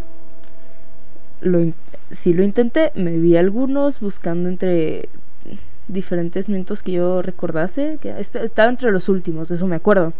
Lo 1.41 1.73
si 2.11 2.33
lo 2.33 2.43
intenté, 2.43 2.91
me 2.95 3.17
vi 3.17 3.35
algunos 3.35 3.99
buscando 3.99 4.47
entre 4.47 5.09
diferentes 5.87 6.49
minutos 6.49 6.83
que 6.83 6.93
yo 6.93 7.21
recordase, 7.21 7.97
que 8.01 8.13
estaba 8.19 8.69
entre 8.69 8.91
los 8.91 9.09
últimos, 9.09 9.51
eso 9.51 9.67
me 9.67 9.75
acuerdo. 9.75 10.13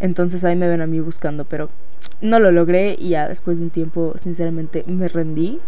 Entonces 0.00 0.44
ahí 0.44 0.56
me 0.56 0.68
ven 0.68 0.80
a 0.80 0.86
mí 0.86 1.00
buscando, 1.00 1.44
pero 1.44 1.70
no 2.20 2.38
lo 2.38 2.52
logré 2.52 2.96
y 2.98 3.10
ya 3.10 3.28
después 3.28 3.58
de 3.58 3.64
un 3.64 3.70
tiempo 3.70 4.14
sinceramente 4.22 4.84
me 4.86 5.08
rendí. 5.08 5.58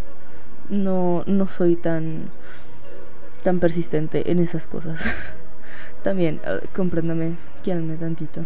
No 0.71 1.25
no 1.27 1.49
soy 1.49 1.77
tan 1.77 2.31
tan 3.43 3.59
persistente 3.59 4.31
en 4.31 4.39
esas 4.39 4.67
cosas. 4.67 5.03
También, 6.03 6.41
uh, 6.47 6.65
compréndame, 6.75 7.37
quieranme 7.62 7.97
tantito. 7.97 8.45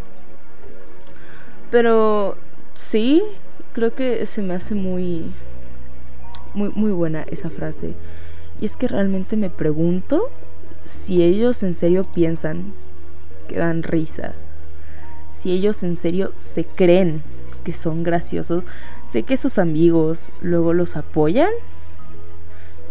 Pero 1.71 2.37
sí, 2.75 3.23
creo 3.73 3.95
que 3.95 4.26
se 4.26 4.43
me 4.43 4.54
hace 4.54 4.75
muy, 4.75 5.33
muy, 6.54 6.71
muy 6.71 6.93
buena 6.93 7.23
esa 7.31 7.50
frase. 7.50 7.95
Y 8.61 8.66
es 8.66 8.76
que 8.76 8.88
realmente 8.88 9.37
me 9.37 9.50
pregunto 9.50 10.31
si 10.85 11.23
ellos 11.23 11.62
en 11.62 11.75
serio 11.75 12.04
piensan 12.04 12.73
que 13.49 13.59
dan 13.59 13.83
risa. 13.83 14.35
Si 15.31 15.52
ellos 15.52 15.83
en 15.83 15.97
serio 15.97 16.33
se 16.37 16.64
creen 16.64 17.23
que 17.64 17.73
son 17.73 18.02
graciosos. 18.02 18.64
Sé 19.09 19.25
que 19.25 19.37
sus 19.37 19.59
amigos 19.59 20.31
luego 20.40 20.73
los 20.73 20.97
apoyan 20.97 21.50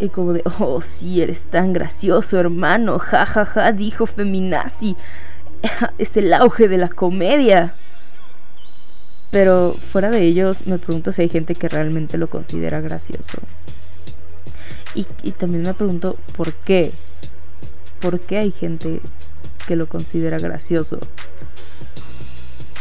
y 0.04 0.10
como 0.10 0.34
de, 0.34 0.44
oh, 0.60 0.82
sí, 0.82 1.22
eres 1.22 1.48
tan 1.48 1.72
gracioso, 1.74 2.38
hermano, 2.38 3.00
ja, 3.00 3.26
ja, 3.26 3.46
ja, 3.46 3.72
dijo 3.72 4.06
Feminazi. 4.06 4.96
Es 5.98 6.18
el 6.18 6.34
auge 6.34 6.68
de 6.68 6.78
la 6.78 6.90
comedia. 6.90 7.74
Pero 9.32 9.76
fuera 9.92 10.12
de 10.12 10.22
ellos, 10.22 10.68
me 10.68 10.78
pregunto 10.78 11.12
si 11.12 11.22
hay 11.22 11.30
gente 11.30 11.56
que 11.56 11.70
realmente 11.70 12.18
lo 12.18 12.30
considera 12.30 12.82
gracioso. 12.82 13.38
Y, 14.94 15.08
y 15.24 15.32
también 15.32 15.64
me 15.64 15.74
pregunto 15.74 16.18
por 16.36 16.54
qué. 16.54 16.92
¿Por 18.02 18.20
qué 18.20 18.38
hay 18.40 18.52
gente 18.52 19.00
que 19.66 19.78
lo 19.78 19.88
considera 19.88 20.38
gracioso? 20.38 21.00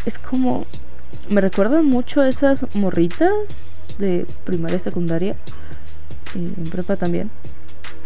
Es 0.05 0.19
como... 0.19 0.67
Me 1.29 1.41
recuerdan 1.41 1.87
mucho 1.87 2.21
a 2.21 2.29
esas 2.29 2.67
morritas 2.75 3.65
de 3.99 4.27
primaria 4.45 4.77
y 4.77 4.81
secundaria. 4.81 5.37
Y 6.35 6.39
en 6.39 6.71
prepa 6.71 6.97
también 6.97 7.31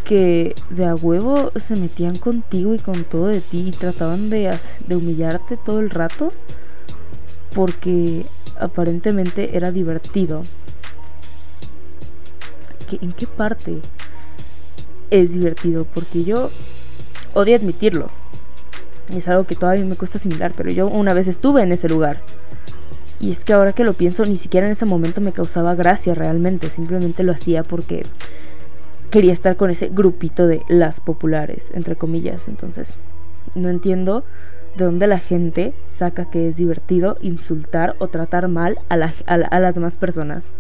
que 0.07 0.55
de 0.71 0.85
a 0.85 0.95
huevo 0.95 1.51
se 1.57 1.75
metían 1.75 2.17
contigo 2.17 2.75
y 2.75 2.79
con 2.79 3.03
todo 3.05 3.27
de 3.27 3.41
ti 3.41 3.65
y 3.67 3.73
trataban 3.73 4.31
de, 4.31 4.57
de 4.87 4.97
humillarte 4.97 5.57
todo 5.57 5.81
el 5.81 5.91
rato 5.91 6.33
porque 7.53 8.27
aparentemente 8.61 9.57
era 9.57 9.73
divertido. 9.73 10.45
¿En 13.01 13.13
qué 13.13 13.27
parte 13.27 13.81
es 15.11 15.33
divertido? 15.33 15.85
Porque 15.93 16.23
yo 16.23 16.51
odio 17.35 17.57
admitirlo. 17.57 18.11
Es 19.09 19.27
algo 19.27 19.45
que 19.45 19.57
todavía 19.57 19.85
me 19.85 19.97
cuesta 19.97 20.19
asimilar, 20.19 20.53
pero 20.57 20.71
yo 20.71 20.87
una 20.87 21.15
vez 21.15 21.27
estuve 21.27 21.63
en 21.63 21.73
ese 21.73 21.89
lugar. 21.89 22.21
Y 23.19 23.31
es 23.31 23.45
que 23.45 23.53
ahora 23.53 23.73
que 23.73 23.85
lo 23.85 23.95
pienso, 23.95 24.27
ni 24.27 24.37
siquiera 24.37 24.67
en 24.67 24.73
ese 24.73 24.85
momento 24.85 25.21
me 25.21 25.33
causaba 25.33 25.75
gracia 25.75 26.15
realmente. 26.15 26.71
Simplemente 26.71 27.23
lo 27.23 27.33
hacía 27.33 27.63
porque 27.63 28.05
quería 29.11 29.33
estar 29.33 29.57
con 29.57 29.71
ese 29.71 29.89
grupito 29.89 30.47
de 30.47 30.63
las 30.69 31.01
populares, 31.01 31.71
entre 31.75 31.97
comillas. 31.97 32.49
Entonces, 32.49 32.97
no 33.55 33.69
entiendo 33.71 34.25
de 34.77 34.85
dónde 34.85 35.07
la 35.07 35.19
gente 35.19 35.73
saca 35.85 36.31
que 36.31 36.49
es 36.49 36.57
divertido 36.57 37.17
insultar 37.23 37.97
o 37.99 38.09
tratar 38.09 38.49
mal 38.49 38.79
a, 38.91 38.97
las 38.97 39.75
demás 39.75 39.97
personas. 39.97 40.51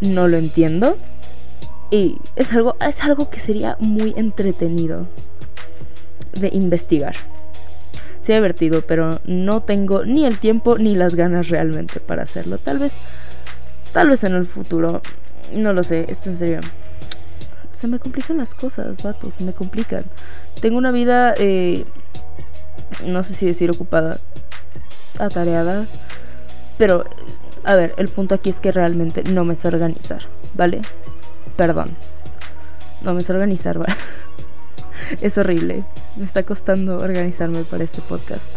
No 0.00 0.28
lo 0.28 0.36
entiendo. 0.36 0.96
Y 1.90 2.18
es 2.36 2.52
algo, 2.52 2.76
es 2.86 3.02
algo 3.02 3.30
que 3.30 3.40
sería 3.40 3.76
muy 3.80 4.14
entretenido 4.16 5.08
de 6.32 6.50
investigar. 6.52 7.16
Sería 8.28 8.42
divertido, 8.42 8.82
pero 8.82 9.20
no 9.24 9.62
tengo 9.62 10.04
ni 10.04 10.26
el 10.26 10.38
tiempo 10.38 10.76
ni 10.76 10.94
las 10.94 11.14
ganas 11.14 11.48
realmente 11.48 11.98
para 11.98 12.24
hacerlo. 12.24 12.58
Tal 12.58 12.78
vez, 12.78 12.98
tal 13.94 14.10
vez 14.10 14.22
en 14.22 14.34
el 14.34 14.44
futuro. 14.44 15.00
No 15.54 15.72
lo 15.72 15.82
sé, 15.82 16.04
esto 16.10 16.28
en 16.28 16.36
serio 16.36 16.60
se 17.70 17.86
me 17.86 17.98
complican 17.98 18.36
las 18.36 18.54
cosas, 18.54 19.02
vatos, 19.02 19.32
se 19.32 19.44
me 19.44 19.54
complican. 19.54 20.04
Tengo 20.60 20.76
una 20.76 20.90
vida, 20.90 21.32
eh, 21.38 21.86
no 23.06 23.22
sé 23.22 23.34
si 23.34 23.46
decir 23.46 23.70
ocupada, 23.70 24.20
atareada, 25.18 25.86
pero, 26.76 27.04
a 27.64 27.76
ver, 27.76 27.94
el 27.96 28.08
punto 28.08 28.34
aquí 28.34 28.50
es 28.50 28.60
que 28.60 28.72
realmente 28.72 29.22
no 29.22 29.46
me 29.46 29.54
sé 29.54 29.68
organizar, 29.68 30.24
¿vale? 30.52 30.82
Perdón. 31.56 31.96
No 33.00 33.14
me 33.14 33.22
sé 33.22 33.32
organizar, 33.32 33.78
¿vale? 33.78 33.94
es 35.20 35.38
horrible. 35.38 35.84
Me 36.16 36.24
está 36.24 36.42
costando 36.42 36.98
organizarme 36.98 37.64
para 37.64 37.84
este 37.84 38.02
podcast. 38.02 38.52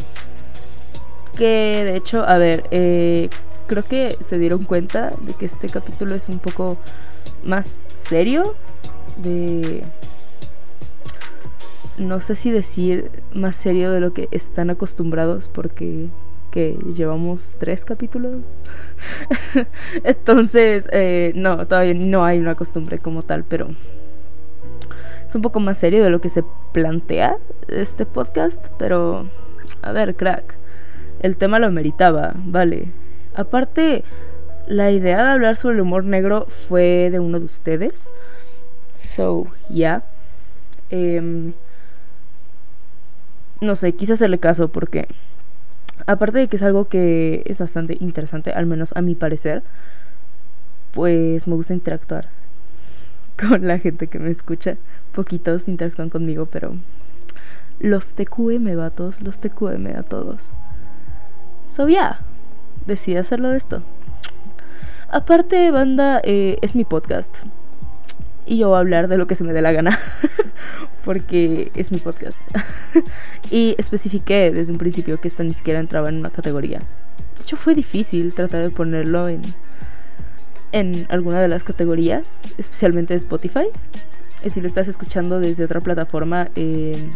Que 1.38 1.84
de 1.86 1.96
hecho, 1.96 2.24
a 2.24 2.38
ver, 2.38 2.66
eh, 2.72 3.30
creo 3.68 3.84
que 3.84 4.18
se 4.20 4.38
dieron 4.38 4.66
cuenta 4.66 5.14
de 5.22 5.34
que 5.34 5.46
este 5.46 5.70
capítulo 5.70 6.16
es 6.16 6.30
un 6.30 6.40
poco 6.40 6.78
más 7.44 7.88
serio 7.94 8.56
de 9.18 9.84
no 11.98 12.20
sé 12.20 12.36
si 12.36 12.52
decir 12.52 13.12
más 13.34 13.56
serio 13.56 13.92
de 13.92 14.00
lo 14.00 14.14
que 14.14 14.28
están 14.32 14.70
acostumbrados 14.70 15.48
porque 15.48 16.10
que 16.52 16.78
llevamos 16.94 17.56
tres 17.60 17.86
capítulos. 17.86 18.42
Entonces, 20.04 20.88
eh, 20.92 21.32
no, 21.34 21.66
todavía 21.66 21.94
no 21.94 22.26
hay 22.26 22.40
una 22.40 22.56
costumbre 22.56 23.00
como 23.00 23.24
tal, 23.24 23.46
pero 23.46 23.70
es 25.32 25.36
un 25.36 25.42
poco 25.42 25.62
más 25.62 25.78
serio 25.78 26.04
de 26.04 26.10
lo 26.10 26.20
que 26.20 26.28
se 26.28 26.44
plantea 26.74 27.38
este 27.70 28.06
podcast, 28.06 28.62
pero 28.78 29.30
a 29.82 29.94
ver, 29.94 30.18
crack, 30.18 30.58
el 31.22 31.38
tema 31.38 31.58
lo 31.58 31.72
meritaba, 31.72 32.34
vale. 32.36 32.92
Aparte, 33.34 34.04
la 34.68 34.92
idea 34.92 35.24
de 35.24 35.32
hablar 35.32 35.56
sobre 35.56 35.76
el 35.76 35.82
humor 35.84 36.04
negro 36.04 36.48
fue 36.68 37.08
de 37.10 37.22
uno 37.22 37.40
de 37.40 37.46
ustedes. 37.46 38.14
So, 39.00 39.48
ya. 39.70 40.04
Em, 40.90 41.54
no 43.62 43.78
sé, 43.78 43.94
quise 43.94 44.12
hacerle 44.12 44.38
caso 44.38 44.68
porque, 44.68 45.08
aparte 46.08 46.40
de 46.40 46.48
que 46.50 46.58
es 46.58 46.64
algo 46.64 46.90
que 46.90 47.44
es 47.46 47.60
bastante 47.60 47.96
interesante, 48.02 48.52
al 48.52 48.66
menos 48.66 48.92
a 48.98 49.02
mi 49.02 49.16
parecer, 49.16 49.64
pues 50.92 51.48
me 51.48 51.56
gusta 51.56 51.74
interactuar 51.74 52.28
con 53.40 53.66
la 53.66 53.80
gente 53.80 54.08
que 54.08 54.20
me 54.20 54.30
escucha. 54.30 54.76
Poquitos 55.14 55.68
interactúan 55.68 56.10
conmigo, 56.10 56.46
pero 56.46 56.76
los 57.80 58.14
TQM 58.14 58.76
vatos, 58.78 59.22
los 59.22 59.40
TQM 59.40 59.98
a 59.98 60.04
todos. 60.04 60.52
So, 61.70 61.90
ya, 61.90 62.22
decidí 62.86 63.18
hacerlo 63.18 63.50
de 63.50 63.58
esto. 63.58 63.82
Aparte, 65.10 65.72
banda, 65.72 66.22
eh, 66.24 66.58
es 66.62 66.76
mi 66.76 66.86
podcast 66.86 67.36
y 68.46 68.58
yo 68.58 68.70
voy 68.70 68.78
a 68.78 68.80
hablar 68.80 69.08
de 69.08 69.18
lo 69.18 69.28
que 69.28 69.36
se 69.36 69.44
me 69.44 69.54
dé 69.54 69.62
la 69.62 69.72
gana 69.72 70.00
porque 71.06 71.72
es 71.76 71.92
mi 71.92 72.00
podcast 72.00 72.40
y 73.52 73.76
especifiqué 73.78 74.52
desde 74.52 74.72
un 74.72 74.78
principio 74.78 75.20
que 75.20 75.28
esto 75.28 75.44
ni 75.44 75.54
siquiera 75.54 75.80
entraba 75.80 76.10
en 76.10 76.18
una 76.18 76.30
categoría 76.30 76.80
de 76.80 77.44
hecho 77.44 77.56
fue 77.56 77.76
difícil 77.76 78.34
tratar 78.34 78.64
de 78.64 78.70
ponerlo 78.70 79.28
en 79.28 79.42
en 80.72 81.06
alguna 81.10 81.42
de 81.42 81.50
las 81.50 81.64
categorías 81.64 82.42
especialmente 82.58 83.14
Spotify 83.16 83.68
si 84.50 84.62
lo 84.62 84.68
estás 84.68 84.88
escuchando 84.88 85.40
desde 85.40 85.64
otra 85.64 85.82
plataforma 85.82 86.50
eh, 86.56 87.10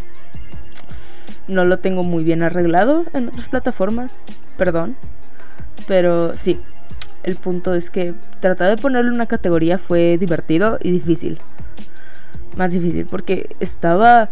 no 1.47 1.65
lo 1.65 1.79
tengo 1.79 2.03
muy 2.03 2.23
bien 2.23 2.43
arreglado 2.43 3.05
en 3.13 3.27
otras 3.27 3.49
plataformas 3.49 4.11
perdón 4.57 4.95
pero 5.88 6.33
sí 6.33 6.59
el 7.25 7.38
punto 7.38 7.73
es 7.73 7.89
que 7.89 8.13
tratar 8.39 8.69
de 8.69 8.81
ponerle 8.81 9.09
una 9.09 9.25
categoría 9.25 9.79
fue 9.79 10.17
divertido 10.19 10.77
y 10.81 10.91
difícil. 10.91 11.39
Más 12.55 12.71
difícil 12.71 13.07
porque 13.07 13.55
estaba 13.59 14.29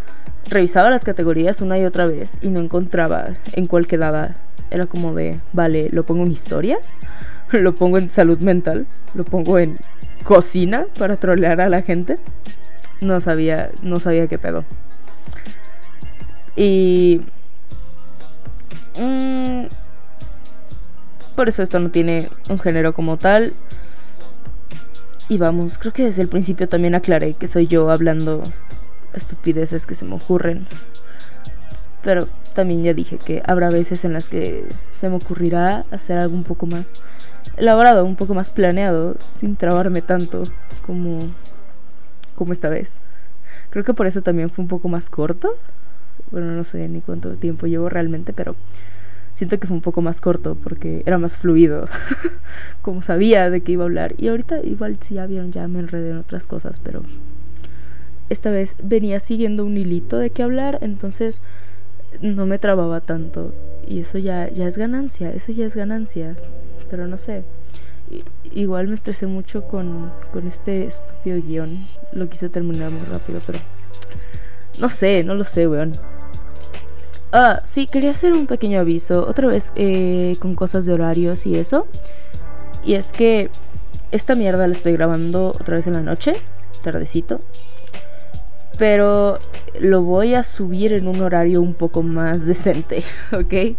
revisaba 0.47 0.91
las 0.91 1.03
categorías 1.03 1.61
una 1.61 1.79
y 1.79 1.85
otra 1.85 2.05
vez 2.05 2.37
y 2.41 2.49
no 2.49 2.59
encontraba 2.59 3.29
en 3.53 3.65
cuál 3.65 3.87
quedaba. 3.87 4.35
Era 4.69 4.85
como 4.85 5.15
de, 5.15 5.39
vale, 5.53 5.89
lo 5.91 6.05
pongo 6.05 6.23
en 6.23 6.31
historias, 6.31 6.99
lo 7.51 7.73
pongo 7.73 7.97
en 7.97 8.11
salud 8.11 8.37
mental, 8.39 8.85
lo 9.15 9.25
pongo 9.25 9.57
en 9.57 9.79
cocina 10.23 10.85
para 10.97 11.17
trolear 11.17 11.61
a 11.61 11.69
la 11.69 11.81
gente. 11.81 12.19
No 13.03 13.19
sabía, 13.19 13.69
no 13.81 13.99
sabía 13.99 14.27
qué 14.27 14.37
pedo. 14.37 14.63
Y 16.55 17.21
mmm, 18.97 19.65
por 21.35 21.49
eso 21.49 21.63
esto 21.63 21.79
no 21.79 21.89
tiene 21.89 22.29
un 22.49 22.59
género 22.59 22.93
como 22.93 23.17
tal. 23.17 23.53
Y 25.29 25.37
vamos, 25.37 25.77
creo 25.77 25.93
que 25.93 26.05
desde 26.05 26.21
el 26.21 26.27
principio 26.27 26.69
también 26.69 26.95
aclaré 26.95 27.33
que 27.33 27.47
soy 27.47 27.67
yo 27.67 27.89
hablando 27.89 28.43
estupideces 29.13 29.85
que 29.85 29.95
se 29.95 30.05
me 30.05 30.15
ocurren. 30.15 30.67
Pero 32.03 32.27
también 32.53 32.83
ya 32.83 32.93
dije 32.93 33.17
que 33.17 33.41
habrá 33.45 33.69
veces 33.69 34.05
en 34.05 34.13
las 34.13 34.29
que 34.29 34.65
se 34.95 35.09
me 35.09 35.15
ocurrirá 35.15 35.85
hacer 35.91 36.17
algo 36.17 36.35
un 36.35 36.43
poco 36.43 36.65
más 36.65 36.99
elaborado, 37.57 38.05
un 38.05 38.15
poco 38.15 38.33
más 38.33 38.51
planeado, 38.51 39.15
sin 39.39 39.55
trabarme 39.55 40.01
tanto 40.01 40.43
como, 40.85 41.19
como 42.35 42.53
esta 42.53 42.69
vez. 42.69 42.97
Creo 43.69 43.83
que 43.83 43.93
por 43.93 44.07
eso 44.07 44.21
también 44.21 44.49
fue 44.49 44.63
un 44.63 44.69
poco 44.69 44.87
más 44.87 45.09
corto. 45.09 45.55
Bueno, 46.31 46.51
no 46.51 46.63
sé 46.63 46.87
ni 46.87 47.01
cuánto 47.01 47.31
tiempo 47.35 47.67
llevo 47.67 47.89
realmente, 47.89 48.33
pero 48.33 48.55
siento 49.33 49.59
que 49.59 49.67
fue 49.67 49.75
un 49.75 49.81
poco 49.81 50.01
más 50.01 50.21
corto 50.21 50.55
porque 50.55 51.03
era 51.05 51.17
más 51.17 51.37
fluido, 51.37 51.87
como 52.81 53.01
sabía 53.01 53.49
de 53.49 53.61
qué 53.61 53.73
iba 53.73 53.83
a 53.83 53.87
hablar. 53.87 54.15
Y 54.17 54.27
ahorita 54.27 54.61
igual 54.63 54.97
si 54.99 55.15
ya 55.15 55.25
vieron, 55.25 55.51
ya 55.51 55.67
me 55.67 55.79
enredé 55.79 56.11
en 56.11 56.17
otras 56.17 56.47
cosas, 56.47 56.79
pero 56.83 57.03
esta 58.29 58.51
vez 58.51 58.75
venía 58.81 59.19
siguiendo 59.19 59.65
un 59.65 59.77
hilito 59.77 60.17
de 60.17 60.29
qué 60.29 60.43
hablar, 60.43 60.79
entonces 60.81 61.41
no 62.21 62.45
me 62.45 62.59
trababa 62.59 63.01
tanto. 63.01 63.53
Y 63.87 63.99
eso 63.99 64.17
ya, 64.17 64.49
ya 64.49 64.67
es 64.67 64.77
ganancia, 64.77 65.31
eso 65.31 65.51
ya 65.51 65.65
es 65.65 65.75
ganancia. 65.75 66.35
Pero 66.89 67.07
no 67.07 67.17
sé. 67.17 67.43
Igual 68.51 68.87
me 68.87 68.95
estresé 68.95 69.27
mucho 69.27 69.67
con, 69.67 70.11
con 70.31 70.47
este 70.47 70.85
estúpido 70.85 71.41
guion. 71.41 71.87
Lo 72.11 72.29
quise 72.29 72.49
terminar 72.49 72.91
muy 72.91 73.05
rápido, 73.05 73.41
pero... 73.45 73.59
No 74.79 74.89
sé, 74.89 75.23
no 75.23 75.35
lo 75.35 75.43
sé, 75.43 75.67
weón. 75.67 75.99
Ah, 77.31 77.61
sí, 77.63 77.87
quería 77.87 78.11
hacer 78.11 78.33
un 78.33 78.45
pequeño 78.45 78.79
aviso, 78.79 79.27
otra 79.27 79.47
vez 79.47 79.73
eh, 79.75 80.35
con 80.39 80.53
cosas 80.53 80.85
de 80.85 80.93
horarios 80.93 81.47
y 81.47 81.55
eso. 81.55 81.87
Y 82.85 82.93
es 82.93 83.11
que 83.11 83.49
esta 84.11 84.35
mierda 84.35 84.67
la 84.67 84.73
estoy 84.73 84.93
grabando 84.93 85.55
otra 85.59 85.77
vez 85.77 85.87
en 85.87 85.93
la 85.93 86.01
noche, 86.01 86.35
tardecito. 86.83 87.41
Pero 88.77 89.39
lo 89.79 90.03
voy 90.03 90.35
a 90.35 90.43
subir 90.43 90.93
en 90.93 91.07
un 91.07 91.21
horario 91.21 91.61
un 91.61 91.73
poco 91.73 92.03
más 92.03 92.45
decente, 92.45 93.03
¿ok? 93.31 93.77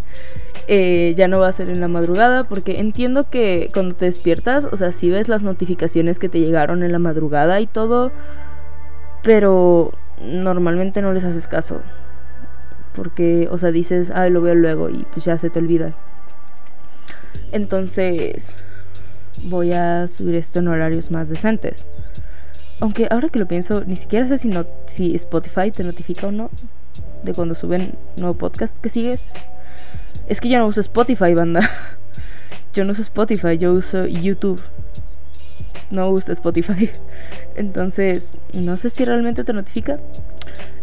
Eh, 0.67 1.15
ya 1.17 1.29
no 1.29 1.41
va 1.41 1.49
a 1.49 1.53
ser 1.53 1.69
en 1.69 1.81
la 1.81 1.89
madrugada 1.89 2.45
porque 2.45 2.81
entiendo 2.81 3.29
que 3.29 3.71
cuando 3.75 3.95
te 3.95 4.07
despiertas, 4.07 4.65
o 4.65 4.77
sea, 4.79 4.93
si 4.93 5.11
ves 5.11 5.29
las 5.29 5.43
notificaciones 5.43 6.19
que 6.19 6.31
te 6.31 6.41
llegaron 6.41 6.83
en 6.83 6.93
la 6.93 6.99
madrugada 6.99 7.61
y 7.61 7.67
todo, 7.67 8.13
Pero 9.23 9.93
normalmente 10.21 11.03
no 11.03 11.13
les 11.13 11.25
haces 11.25 11.49
caso. 11.49 11.81
Porque, 12.95 13.49
o 13.51 13.59
sea, 13.59 13.73
dices, 13.73 14.13
ay, 14.15 14.31
lo 14.31 14.41
veo 14.41 14.55
luego 14.55 14.91
y 14.91 15.05
pues 15.13 15.25
ya 15.25 15.39
se 15.39 15.51
te 15.51 15.59
olvida. 15.59 15.95
Entonces, 17.53 18.57
voy 19.43 19.73
a 19.73 20.09
subir 20.09 20.35
esto 20.37 20.59
en 20.61 20.69
horarios 20.69 21.11
más 21.11 21.29
decentes. 21.29 21.87
Aunque 22.81 23.09
ahora 23.11 23.29
que 23.29 23.39
lo 23.39 23.47
pienso, 23.47 23.85
ni 23.85 23.97
siquiera 23.97 24.29
sé 24.29 24.39
si, 24.39 24.49
no, 24.49 24.67
si 24.87 25.15
Spotify 25.15 25.71
te 25.71 25.85
notifica 25.85 26.27
o 26.29 26.33
no 26.33 26.51
de 27.23 27.35
cuando 27.35 27.55
suben 27.55 27.95
nuevo 28.17 28.35
podcast 28.35 28.79
que 28.81 28.91
sigues. 28.91 29.29
Es 30.27 30.41
que 30.41 30.49
yo 30.49 30.59
no 30.59 30.67
uso 30.67 30.81
Spotify, 30.81 31.35
banda. 31.35 31.61
Yo 32.73 32.85
no 32.85 32.91
uso 32.91 33.03
Spotify, 33.03 33.57
yo 33.57 33.73
uso 33.73 34.07
YouTube. 34.07 34.61
No 35.91 36.11
uso 36.11 36.33
Spotify. 36.33 36.91
Entonces, 37.57 38.35
no 38.53 38.77
sé 38.77 38.91
si 38.91 39.05
realmente 39.05 39.45
te 39.45 39.53
notifica. 39.53 39.99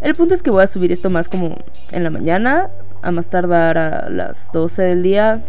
El 0.01 0.15
punto 0.15 0.33
es 0.33 0.41
que 0.41 0.51
voy 0.51 0.63
a 0.63 0.67
subir 0.67 0.91
esto 0.91 1.09
más 1.09 1.27
como 1.27 1.57
en 1.91 2.03
la 2.03 2.09
mañana, 2.09 2.69
a 3.01 3.11
más 3.11 3.29
tardar 3.29 3.77
a 3.77 4.09
las 4.09 4.51
12 4.53 4.83
del 4.83 5.03
día. 5.03 5.41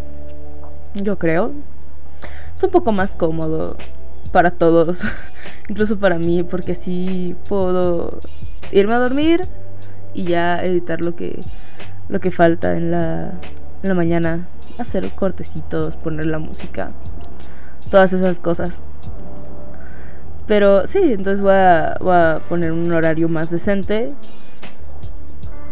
Yo 0.94 1.18
creo. 1.18 1.52
Es 2.56 2.62
un 2.62 2.70
poco 2.70 2.92
más 2.92 3.14
cómodo 3.14 3.76
para 4.32 4.50
todos, 4.50 5.04
incluso 5.68 5.98
para 5.98 6.18
mí, 6.18 6.42
porque 6.42 6.72
así 6.72 7.36
puedo 7.48 8.20
irme 8.72 8.94
a 8.94 8.98
dormir 8.98 9.46
y 10.14 10.24
ya 10.24 10.62
editar 10.64 11.00
lo 11.00 11.14
que 11.14 11.42
lo 12.08 12.20
que 12.20 12.30
falta 12.30 12.76
en 12.76 12.90
la, 12.90 13.32
en 13.82 13.88
la 13.88 13.94
mañana, 13.94 14.46
hacer 14.78 15.10
cortecitos, 15.14 15.96
poner 15.96 16.26
la 16.26 16.38
música, 16.38 16.92
todas 17.90 18.12
esas 18.12 18.38
cosas. 18.38 18.80
Pero 20.46 20.86
sí, 20.86 20.98
entonces 21.12 21.40
voy 21.40 21.54
a, 21.54 21.96
voy 22.00 22.14
a 22.14 22.40
poner 22.48 22.72
un 22.72 22.92
horario 22.92 23.28
más 23.28 23.50
decente. 23.50 24.12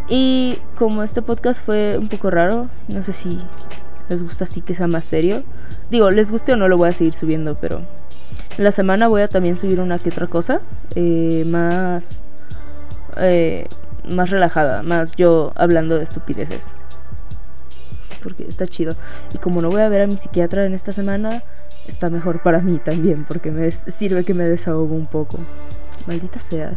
Y 0.08 0.58
como 0.76 1.02
este 1.02 1.22
podcast 1.22 1.64
fue 1.64 1.96
un 1.98 2.08
poco 2.08 2.30
raro, 2.30 2.68
no 2.88 3.02
sé 3.02 3.12
si 3.12 3.38
les 4.08 4.22
gusta 4.22 4.44
así 4.44 4.60
que 4.60 4.74
sea 4.74 4.86
más 4.86 5.04
serio. 5.04 5.44
Digo, 5.90 6.10
les 6.10 6.30
guste 6.30 6.52
o 6.52 6.56
no 6.56 6.68
lo 6.68 6.76
voy 6.76 6.88
a 6.88 6.92
seguir 6.92 7.14
subiendo, 7.14 7.56
pero 7.60 7.82
en 8.58 8.64
la 8.64 8.72
semana 8.72 9.06
voy 9.06 9.22
a 9.22 9.28
también 9.28 9.56
subir 9.56 9.80
una 9.80 9.98
que 9.98 10.10
otra 10.10 10.26
cosa. 10.26 10.60
Eh, 10.94 11.44
más... 11.46 12.20
Eh, 13.16 13.66
más 14.08 14.30
relajada, 14.30 14.82
más 14.82 15.14
yo 15.16 15.52
hablando 15.56 15.96
de 15.96 16.04
estupideces. 16.04 16.72
Porque 18.22 18.44
está 18.46 18.66
chido. 18.66 18.96
Y 19.35 19.38
como 19.38 19.61
no 19.61 19.70
voy 19.70 19.80
a 19.80 19.88
ver 19.88 20.02
a 20.02 20.06
mi 20.06 20.16
psiquiatra 20.16 20.66
en 20.66 20.74
esta 20.74 20.92
semana, 20.92 21.42
está 21.87 22.11
mejor 22.11 22.42
para 22.42 22.61
mí 22.61 22.78
también, 22.78 23.24
porque 23.24 23.50
me 23.50 23.70
sirve 23.72 24.24
que 24.24 24.35
me 24.35 24.44
desahogo 24.44 24.94
un 24.94 25.06
poco. 25.06 25.38
Maldita 26.06 26.40
sea. 26.40 26.76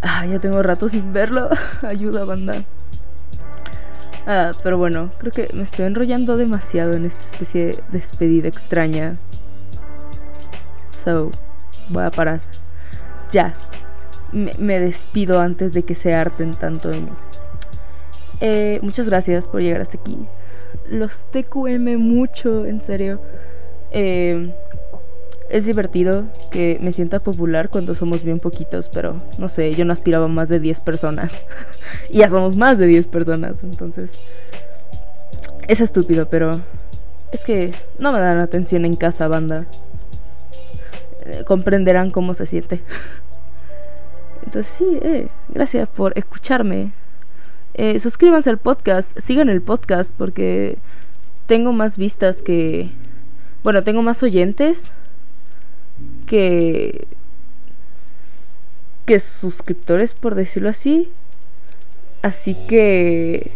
Ah, 0.00 0.26
ya 0.26 0.38
tengo 0.38 0.62
rato 0.62 0.88
sin 0.88 1.12
verlo. 1.12 1.48
Ayuda, 1.82 2.24
banda. 2.24 2.64
Ah, 4.26 4.52
pero 4.62 4.78
bueno, 4.78 5.10
creo 5.18 5.32
que 5.32 5.48
me 5.52 5.62
estoy 5.62 5.84
enrollando 5.84 6.36
demasiado 6.36 6.92
en 6.92 7.06
esta 7.06 7.24
especie 7.24 7.66
de 7.66 7.82
despedida 7.90 8.48
extraña. 8.48 9.16
So, 11.04 11.32
voy 11.88 12.04
a 12.04 12.10
parar. 12.10 12.40
Ya, 13.32 13.54
me, 14.32 14.80
despido 14.80 15.40
antes 15.40 15.74
de 15.74 15.82
que 15.82 15.94
se 15.94 16.14
harten 16.14 16.52
tanto 16.54 16.90
de 16.90 17.00
mí. 17.00 17.10
Eh, 18.44 18.80
muchas 18.82 19.06
gracias 19.06 19.46
por 19.46 19.62
llegar 19.62 19.80
hasta 19.80 19.98
aquí. 19.98 20.18
Los 20.90 21.30
TQM 21.30 21.96
mucho, 21.96 22.66
en 22.66 22.80
serio. 22.80 23.20
Eh, 23.92 24.52
es 25.48 25.64
divertido 25.64 26.24
que 26.50 26.76
me 26.80 26.90
sienta 26.90 27.20
popular 27.20 27.68
cuando 27.68 27.94
somos 27.94 28.24
bien 28.24 28.40
poquitos, 28.40 28.88
pero 28.88 29.22
no 29.38 29.48
sé, 29.48 29.76
yo 29.76 29.84
no 29.84 29.92
aspiraba 29.92 30.24
a 30.24 30.28
más 30.28 30.48
de 30.48 30.58
10 30.58 30.80
personas. 30.80 31.40
y 32.10 32.18
ya 32.18 32.28
somos 32.28 32.56
más 32.56 32.78
de 32.78 32.88
10 32.88 33.06
personas, 33.06 33.62
entonces... 33.62 34.12
Es 35.68 35.80
estúpido, 35.80 36.28
pero... 36.28 36.62
Es 37.30 37.44
que 37.44 37.72
no 38.00 38.10
me 38.10 38.18
dan 38.18 38.40
atención 38.40 38.84
en 38.84 38.96
casa, 38.96 39.28
banda. 39.28 39.66
Eh, 41.26 41.44
comprenderán 41.46 42.10
cómo 42.10 42.34
se 42.34 42.46
siente. 42.46 42.82
Entonces 44.44 44.74
sí, 44.76 44.98
eh, 45.00 45.28
gracias 45.48 45.88
por 45.88 46.18
escucharme. 46.18 46.92
Eh, 47.74 47.98
suscríbanse 48.00 48.50
al 48.50 48.58
podcast, 48.58 49.18
sigan 49.18 49.48
el 49.48 49.62
podcast 49.62 50.14
porque 50.16 50.78
tengo 51.46 51.72
más 51.72 51.96
vistas 51.96 52.42
que... 52.42 52.90
Bueno, 53.62 53.82
tengo 53.84 54.02
más 54.02 54.22
oyentes 54.22 54.92
que... 56.26 57.06
que 59.06 59.18
suscriptores, 59.18 60.14
por 60.14 60.34
decirlo 60.34 60.68
así. 60.68 61.10
Así 62.22 62.54
que... 62.68 63.52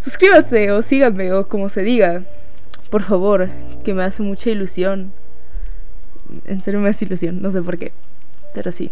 Suscríbanse 0.00 0.70
o 0.70 0.82
síganme 0.82 1.32
o 1.32 1.48
como 1.48 1.68
se 1.68 1.82
diga. 1.82 2.24
Por 2.90 3.02
favor, 3.02 3.48
que 3.84 3.94
me 3.94 4.02
hace 4.02 4.22
mucha 4.22 4.50
ilusión. 4.50 5.12
En 6.46 6.62
serio 6.62 6.80
me 6.80 6.88
hace 6.88 7.04
ilusión, 7.04 7.42
no 7.42 7.50
sé 7.50 7.60
por 7.60 7.76
qué 7.76 7.92
pero 8.52 8.72
sí. 8.72 8.90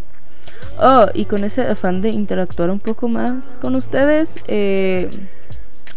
Oh, 0.80 1.06
y 1.12 1.24
con 1.24 1.44
ese 1.44 1.62
afán 1.62 2.00
de 2.00 2.11
interactuar 2.11 2.70
un 2.70 2.78
poco 2.78 3.08
más 3.08 3.58
con 3.61 3.74
ustedes, 3.74 4.38
eh, 4.46 5.11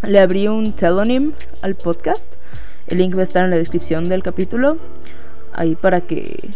le 0.01 0.19
abrí 0.19 0.47
un 0.47 0.73
telonym 0.73 1.33
al 1.61 1.75
podcast. 1.75 2.33
El 2.87 2.97
link 2.97 3.15
va 3.15 3.19
a 3.19 3.23
estar 3.23 3.43
en 3.43 3.51
la 3.51 3.57
descripción 3.57 4.09
del 4.09 4.23
capítulo. 4.23 4.77
Ahí 5.53 5.75
para 5.75 6.01
que 6.01 6.49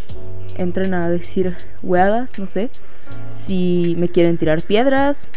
entren 0.58 0.93
a 0.93 1.10
decir 1.10 1.55
hueadas, 1.84 2.39
no 2.39 2.45
sé. 2.45 2.69
Si 3.31 3.95
me 3.99 4.10
quieren 4.10 4.38
tirar 4.38 4.63
piedras, 4.63 5.29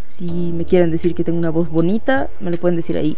si 0.00 0.26
me 0.26 0.64
quieren 0.64 0.90
decir 0.90 1.14
que 1.14 1.24
tengo 1.24 1.38
una 1.38 1.50
voz 1.50 1.70
bonita, 1.70 2.28
me 2.40 2.50
lo 2.50 2.58
pueden 2.58 2.76
decir 2.76 2.98
ahí. 2.98 3.16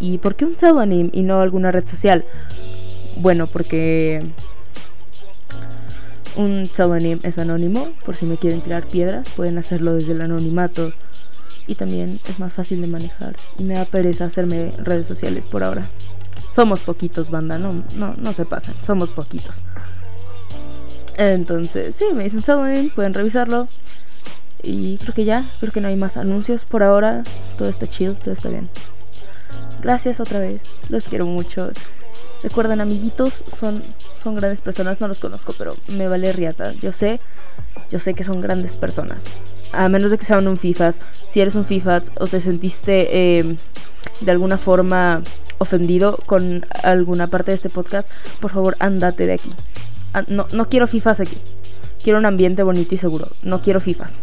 ¿Y 0.00 0.18
por 0.18 0.34
qué 0.34 0.44
un 0.44 0.56
telonym 0.56 1.10
y 1.12 1.22
no 1.22 1.40
alguna 1.40 1.70
red 1.70 1.86
social? 1.86 2.24
Bueno, 3.16 3.46
porque 3.46 4.26
un 6.36 6.70
pseudonym 6.72 7.20
es 7.22 7.38
anónimo, 7.38 7.88
por 8.04 8.16
si 8.16 8.26
me 8.26 8.36
quieren 8.36 8.60
tirar 8.60 8.86
piedras, 8.86 9.28
pueden 9.30 9.58
hacerlo 9.58 9.94
desde 9.94 10.12
el 10.12 10.20
anonimato. 10.20 10.92
Y 11.66 11.74
también 11.74 12.20
es 12.28 12.38
más 12.38 12.54
fácil 12.54 12.80
de 12.80 12.86
manejar. 12.86 13.36
Y 13.58 13.64
me 13.64 13.74
da 13.74 13.86
pereza 13.86 14.26
hacerme 14.26 14.72
redes 14.78 15.06
sociales 15.06 15.46
por 15.46 15.64
ahora. 15.64 15.88
Somos 16.52 16.80
poquitos, 16.80 17.30
banda, 17.30 17.58
no, 17.58 17.84
no, 17.94 18.14
no 18.16 18.32
se 18.32 18.44
pasen, 18.44 18.74
somos 18.82 19.10
poquitos. 19.10 19.62
Entonces, 21.16 21.94
sí, 21.94 22.04
me 22.14 22.24
dicen 22.24 22.44
pseudonym, 22.44 22.90
pueden 22.90 23.14
revisarlo. 23.14 23.68
Y 24.62 24.98
creo 24.98 25.14
que 25.14 25.24
ya, 25.24 25.50
creo 25.60 25.72
que 25.72 25.80
no 25.80 25.88
hay 25.88 25.96
más 25.96 26.16
anuncios 26.16 26.64
por 26.64 26.82
ahora. 26.82 27.24
Todo 27.56 27.68
está 27.68 27.86
chill, 27.86 28.14
todo 28.16 28.32
está 28.32 28.48
bien. 28.48 28.68
Gracias 29.82 30.20
otra 30.20 30.38
vez, 30.38 30.62
los 30.88 31.08
quiero 31.08 31.26
mucho. 31.26 31.70
Recuerden, 32.46 32.80
amiguitos, 32.80 33.42
son, 33.48 33.82
son 34.18 34.36
grandes 34.36 34.60
personas, 34.60 35.00
no 35.00 35.08
los 35.08 35.18
conozco, 35.18 35.52
pero 35.58 35.76
me 35.88 36.06
vale 36.06 36.32
riata. 36.32 36.74
Yo 36.74 36.92
sé, 36.92 37.18
yo 37.90 37.98
sé 37.98 38.14
que 38.14 38.22
son 38.22 38.40
grandes 38.40 38.76
personas. 38.76 39.26
A 39.72 39.88
menos 39.88 40.12
de 40.12 40.18
que 40.18 40.24
sean 40.24 40.46
un 40.46 40.56
FIFAs. 40.56 41.02
Si 41.26 41.40
eres 41.40 41.56
un 41.56 41.64
FIFAs 41.64 42.12
o 42.20 42.28
te 42.28 42.38
sentiste 42.38 43.38
em, 43.40 43.56
de 44.20 44.30
alguna 44.30 44.58
forma 44.58 45.24
ofendido 45.58 46.18
con 46.24 46.64
alguna 46.84 47.26
parte 47.26 47.50
de 47.50 47.56
este 47.56 47.68
podcast, 47.68 48.08
por 48.40 48.52
favor, 48.52 48.76
andate 48.78 49.26
de 49.26 49.32
aquí. 49.32 49.52
Ah, 50.14 50.22
no, 50.28 50.46
no 50.52 50.68
quiero 50.68 50.86
FIFAs 50.86 51.18
aquí. 51.18 51.38
Quiero 52.00 52.20
un 52.20 52.26
ambiente 52.26 52.62
bonito 52.62 52.94
y 52.94 52.98
seguro. 52.98 53.32
No 53.42 53.60
quiero 53.60 53.80
FIFAs. 53.80 54.20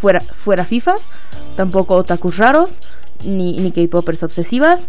Fuera, 0.00 0.22
fuera 0.22 0.64
FIFAs, 0.64 1.10
tampoco 1.56 1.94
otakus 1.94 2.38
raros, 2.38 2.80
ni, 3.22 3.60
ni 3.60 3.70
K-popers 3.70 4.22
obsesivas, 4.22 4.88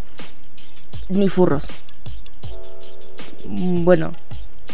ni 1.09 1.27
furros. 1.27 1.67
Mm, 3.49 3.83
bueno, 3.83 4.13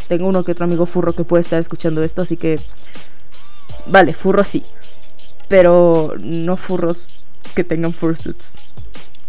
tengo 0.10 0.28
uno 0.28 0.44
que 0.44 0.52
otro 0.52 0.66
amigo 0.66 0.86
furro 0.86 1.14
que 1.14 1.24
puede 1.24 1.42
estar 1.42 1.60
escuchando 1.60 2.04
esto, 2.04 2.22
así 2.22 2.38
que... 2.38 2.60
Vale, 3.88 4.14
furros 4.14 4.48
sí. 4.48 4.64
Pero 5.48 6.14
no 6.20 6.58
furros 6.58 7.08
que 7.56 7.64
tengan 7.64 7.94
fursuits. 7.94 8.56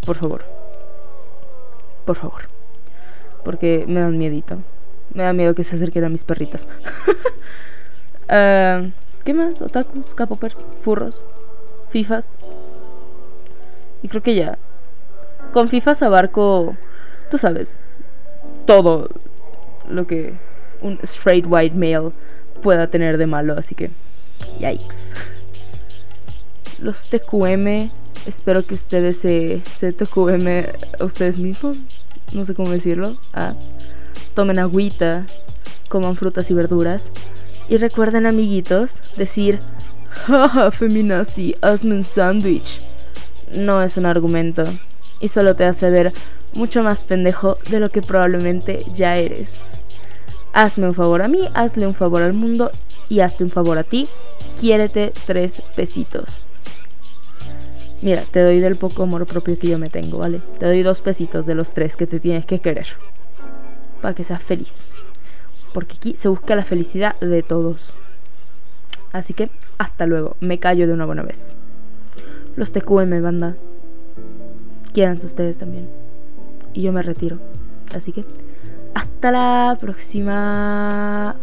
Por 0.05 0.17
favor. 0.17 0.45
Por 2.05 2.17
favor. 2.17 2.43
Porque 3.45 3.85
me 3.87 4.01
dan 4.01 4.19
miedito. 4.19 4.59
Me 5.15 5.23
da 5.23 5.33
miedo 5.33 5.55
que 5.55 5.65
se 5.65 5.77
acerquen 5.77 6.05
a 6.05 6.09
mis 6.09 6.25
perritas. 6.25 6.67
Ah, 8.29 8.83
¿Qué 9.25 9.33
más? 9.33 9.63
Otakus, 9.63 10.17
capopers, 10.17 10.67
furros, 10.83 11.25
fifas. 11.91 12.33
Y 14.03 14.09
creo 14.09 14.21
que 14.21 14.35
ya. 14.35 14.59
Con 15.53 15.69
fifas 15.69 16.03
abarco, 16.03 16.77
tú 17.31 17.39
sabes, 17.39 17.79
todo 18.67 19.09
lo 19.89 20.07
que 20.07 20.35
un 20.81 20.99
straight 21.03 21.47
white 21.49 21.77
male 21.77 22.13
pueda 22.63 22.89
tener 22.89 23.19
de 23.19 23.27
malo, 23.27 23.55
así 23.59 23.75
que 23.75 23.91
yikes. 24.59 25.15
Los 26.79 27.09
TQM, 27.09 27.91
espero 28.27 28.67
que 28.67 28.75
ustedes 28.75 29.19
se, 29.19 29.63
se 29.77 29.93
TQM 29.93 30.47
a 31.01 31.05
ustedes 31.05 31.39
mismos, 31.39 31.79
no 32.33 32.45
sé 32.45 32.55
cómo 32.55 32.71
decirlo. 32.71 33.17
Tomen 34.35 34.59
agüita, 34.59 35.27
coman 35.89 36.17
frutas 36.17 36.51
y 36.51 36.55
verduras 36.55 37.11
Y 37.69 37.79
recuerden, 37.79 38.27
amiguitos, 38.27 39.01
decir, 39.17 39.61
jaja, 40.11 40.71
feminazi, 40.71 41.57
hazme 41.63 41.95
un 41.95 42.05
sándwich. 42.05 42.83
No 43.55 43.83
es 43.83 43.97
un 43.97 44.07
argumento 44.07 44.79
y 45.21 45.29
solo 45.29 45.57
te 45.57 45.65
hace 45.65 45.91
ver 45.91 46.13
mucho 46.53 46.83
más 46.83 47.05
pendejo 47.05 47.59
de 47.71 47.81
lo 47.81 47.91
que 47.91 48.03
probablemente 48.03 48.85
ya 48.93 49.17
eres. 49.17 49.61
Hazme 50.57 50.89
un 50.89 50.95
favor 50.95 51.21
a 51.21 51.29
mí, 51.29 51.51
hazle 51.53 51.87
un 51.87 51.93
favor 51.93 52.23
al 52.23 52.33
mundo 52.33 52.73
y 53.11 53.21
hazte 53.21 53.45
un 53.45 53.51
favor 53.51 53.77
a 53.77 53.85
ti. 53.85 54.09
Quiérete 54.59 55.13
tres 55.27 55.61
pesitos. 55.77 56.41
Mira, 58.01 58.25
te 58.31 58.41
doy 58.41 58.61
del 58.61 58.77
poco 58.77 59.03
amor 59.03 59.27
propio 59.27 59.59
que 59.59 59.69
yo 59.69 59.79
me 59.79 59.91
tengo, 59.91 60.17
¿vale? 60.17 60.41
Te 60.59 60.65
doy 60.65 60.83
dos 60.83 61.03
pesitos 61.03 61.45
de 61.45 61.55
los 61.55 61.75
tres 61.75 61.95
que 61.95 62.07
te 62.07 62.21
tienes 62.21 62.47
que 62.47 62.61
querer. 62.61 62.87
Para 64.01 64.15
que 64.15 64.25
seas 64.25 64.43
feliz. 64.43 64.83
Porque 65.75 65.97
aquí 65.99 66.17
se 66.17 66.29
busca 66.29 66.57
la 66.57 66.65
felicidad 66.65 67.21
de 67.21 67.43
todos. 67.43 67.93
Así 69.13 69.35
que, 69.35 69.51
hasta 69.77 70.07
luego. 70.07 70.39
Me 70.41 70.59
callo 70.59 70.87
de 70.87 70.95
una 70.95 71.05
buena 71.05 71.23
vez. 71.23 71.55
Los 72.57 72.73
TQM, 72.73 73.23
banda. 73.23 73.57
Quieranse 74.95 75.27
ustedes 75.27 75.59
también. 75.59 75.91
Y 76.73 76.81
yo 76.81 76.93
me 76.93 77.03
retiro. 77.03 77.41
Así 77.95 78.13
que, 78.13 78.25
hasta 78.97 79.31
la 79.31 79.77
próxima. 79.79 81.37